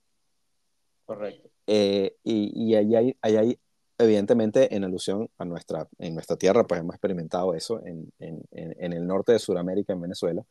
[1.05, 1.49] Correcto.
[1.67, 3.59] Eh, y, y ahí hay, ahí hay,
[3.97, 8.91] evidentemente, en alusión a nuestra, en nuestra tierra, pues hemos experimentado eso en, en, en
[8.91, 10.43] el norte de Sudamérica, en Venezuela,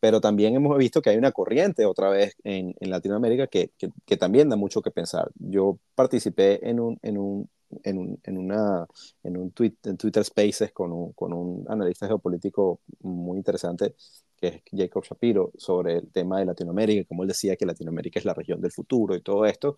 [0.00, 4.16] pero también hemos visto que hay una corriente otra vez en, en Latinoamérica que, que,
[4.16, 5.30] también da mucho que pensar.
[5.36, 7.48] Yo participé en un, en un,
[7.82, 8.86] en un, en una,
[9.22, 13.94] en un tweet, en Twitter Spaces con un, con un analista geopolítico muy interesante
[14.38, 18.24] que es Jacob Shapiro, sobre el tema de Latinoamérica, como él decía que Latinoamérica es
[18.24, 19.76] la región del futuro y todo esto.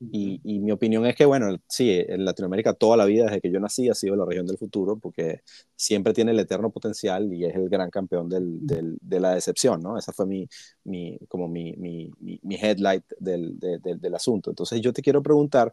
[0.00, 3.52] y, y, mi opinión es que, bueno, sí, en Latinoamérica toda la vida, desde que
[3.52, 5.42] yo nací, ha sido la región del futuro, porque
[5.76, 9.80] siempre tiene el eterno potencial y es el gran campeón del, del, de la decepción,
[9.80, 9.96] ¿no?
[9.96, 10.48] Esa fue mi,
[10.84, 14.50] mi como mi, mi, mi headlight del, del, asunto.
[14.50, 15.72] Entonces yo te quiero preguntar,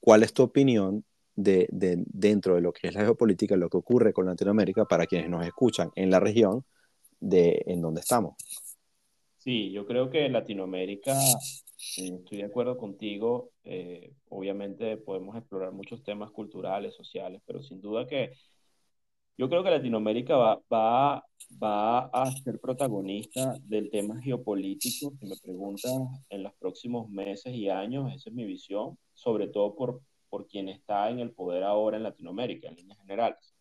[0.00, 1.04] ¿cuál es tu opinión
[1.36, 5.06] de, de, dentro de lo que es la geopolítica, lo que ocurre con Latinoamérica para
[5.06, 6.64] quienes nos escuchan en la región
[7.22, 8.34] de en donde estamos?
[9.38, 11.16] Sí, yo creo que Latinoamérica
[11.96, 13.50] estoy de acuerdo contigo.
[13.64, 18.32] Eh, obviamente podemos explorar muchos temas culturales, sociales, pero sin duda que
[19.38, 21.24] yo creo que Latinoamérica va, va,
[21.62, 25.92] va a ser protagonista del tema geopolítico, si me preguntas,
[26.28, 28.12] en los próximos meses y años.
[28.14, 32.02] Esa es mi visión, sobre todo por, por quien está en el poder ahora en
[32.02, 33.54] Latinoamérica, en líneas generales.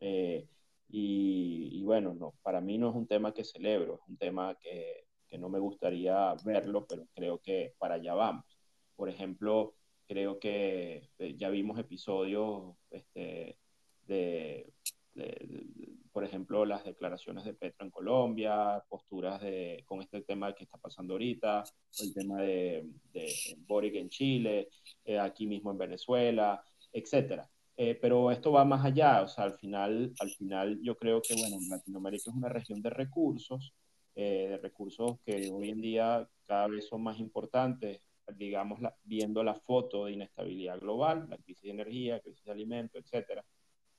[0.00, 0.46] Eh,
[0.90, 5.04] y, bueno, no, para mí no es un tema que celebro, es un tema que,
[5.28, 8.44] que no me gustaría verlo, pero creo que para allá vamos.
[8.96, 9.74] Por ejemplo,
[10.06, 13.58] creo que eh, ya vimos episodios este,
[14.06, 14.72] de,
[16.12, 20.78] por ejemplo, las declaraciones de Petro en Colombia, posturas de, con este tema que está
[20.78, 21.64] pasando ahorita,
[22.00, 23.32] el tema de, de
[23.66, 24.68] Boric en Chile,
[25.04, 26.62] eh, aquí mismo en Venezuela,
[26.92, 27.48] etcétera.
[27.80, 31.34] Eh, pero esto va más allá, o sea, al final, al final yo creo que,
[31.36, 33.72] bueno, Latinoamérica es una región de recursos,
[34.16, 38.00] eh, de recursos que hoy en día cada vez son más importantes,
[38.34, 43.42] digamos, viendo la foto de inestabilidad global, la crisis de energía, crisis de alimentos, etc.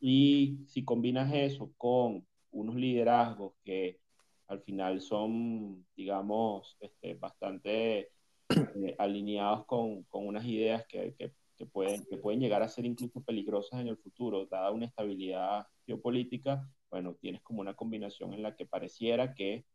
[0.02, 4.02] Y si combinas eso con unos liderazgos que
[4.48, 8.12] al final son, digamos, este, bastante
[8.50, 12.86] eh, alineados con, con, unas ideas que, que, que, pueden, que pueden llegar a ser
[12.86, 18.42] incluso peligrosas en el futuro, dada una estabilidad geopolítica, bueno, tienes como una combinación en
[18.42, 19.66] la que pareciera que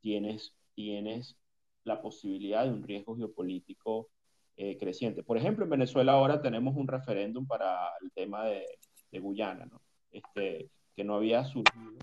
[0.00, 1.38] tienes, tienes
[1.84, 4.10] la posibilidad de un riesgo geopolítico
[4.56, 5.22] eh, creciente.
[5.22, 8.66] Por ejemplo, en Venezuela ahora tenemos un referéndum para el tema de,
[9.10, 9.80] de Guyana, ¿no?
[10.10, 11.94] Este, que, no había surgido,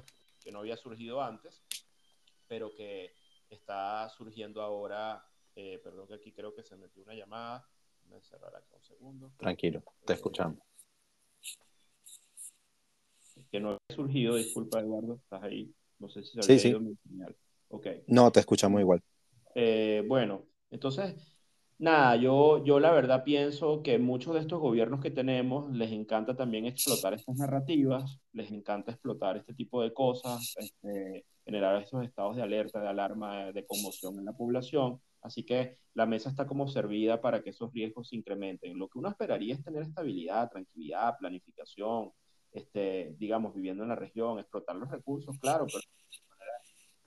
[0.44, 1.64] que no había surgido antes,
[2.48, 3.14] pero que
[3.48, 5.24] está surgiendo ahora.
[5.56, 7.70] Eh, perdón que aquí creo que se metió una llamada.
[8.10, 9.32] Voy a cerrar acá un segundo.
[9.38, 10.60] Tranquilo, te eh, escuchamos.
[13.51, 15.74] Que no había surgido, disculpa Eduardo, estás ahí.
[15.97, 17.36] No sé si se había sí, mi señal.
[18.07, 19.01] No, te escuchamos igual.
[19.55, 21.16] Eh, bueno, entonces,
[21.78, 26.36] nada, yo, yo la verdad pienso que muchos de estos gobiernos que tenemos les encanta
[26.36, 32.36] también explotar estas narrativas, les encanta explotar este tipo de cosas, este, generar estos estados
[32.36, 34.99] de alerta, de alarma, de conmoción en la población.
[35.22, 38.78] Así que la mesa está como servida para que esos riesgos se incrementen.
[38.78, 42.11] Lo que uno esperaría es tener estabilidad, tranquilidad, planificación,
[42.51, 45.84] este, digamos, viviendo en la región, explotar los recursos, claro, pero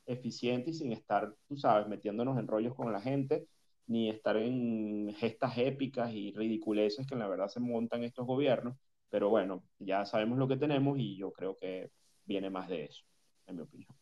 [0.06, 3.46] eficiente y sin estar, tú sabes, metiéndonos en rollos con la gente,
[3.86, 8.76] ni estar en gestas épicas y ridiculeces que en la verdad se montan estos gobiernos.
[9.10, 11.90] Pero bueno, ya sabemos lo que tenemos y yo creo que
[12.24, 13.04] viene más de eso,
[13.46, 14.01] en mi opinión.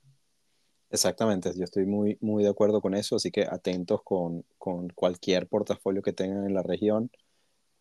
[0.90, 5.46] Exactamente, yo estoy muy, muy de acuerdo con eso, así que atentos con, con cualquier
[5.46, 7.10] portafolio que tengan en la región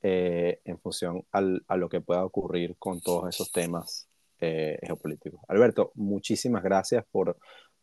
[0.01, 4.07] eh, en función al, a lo que pueda ocurrir con todos esos temas
[4.39, 5.41] eh, geopolíticos.
[5.49, 7.37] Alberto, muchísimas gracias por,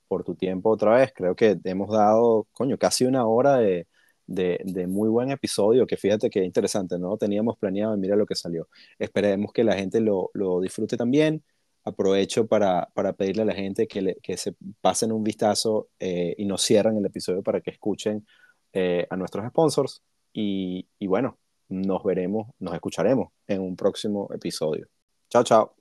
[0.09, 1.13] por tu tiempo otra vez.
[1.15, 3.87] Creo que hemos dado, coño, casi una hora de,
[4.27, 8.35] de, muy buen episodio, que fíjate que interesante, no teníamos planeado y mira lo que
[8.35, 8.69] salió.
[8.99, 11.45] Esperemos que la gente lo, lo disfrute también.
[11.87, 16.45] Aprovecho para, para, pedirle a la gente que, que se pasen un vistazo eh, y
[16.45, 18.27] nos cierren el episodio para que escuchen
[18.73, 20.03] eh, a nuestros sponsors.
[20.33, 24.89] Y, y bueno, nos veremos, nos escucharemos en un próximo episodio.
[25.31, 25.75] Chao, chao.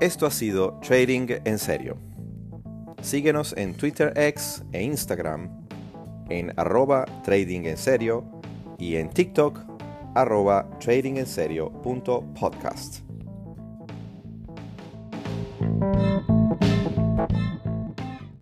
[0.00, 1.96] Esto ha sido Trading en Serio.
[3.00, 5.60] Síguenos en Twitter X e Instagram
[6.30, 8.24] en arroba trading en serio
[8.78, 9.69] y en TikTok
[10.14, 13.09] arroba tradingenserio.podcast.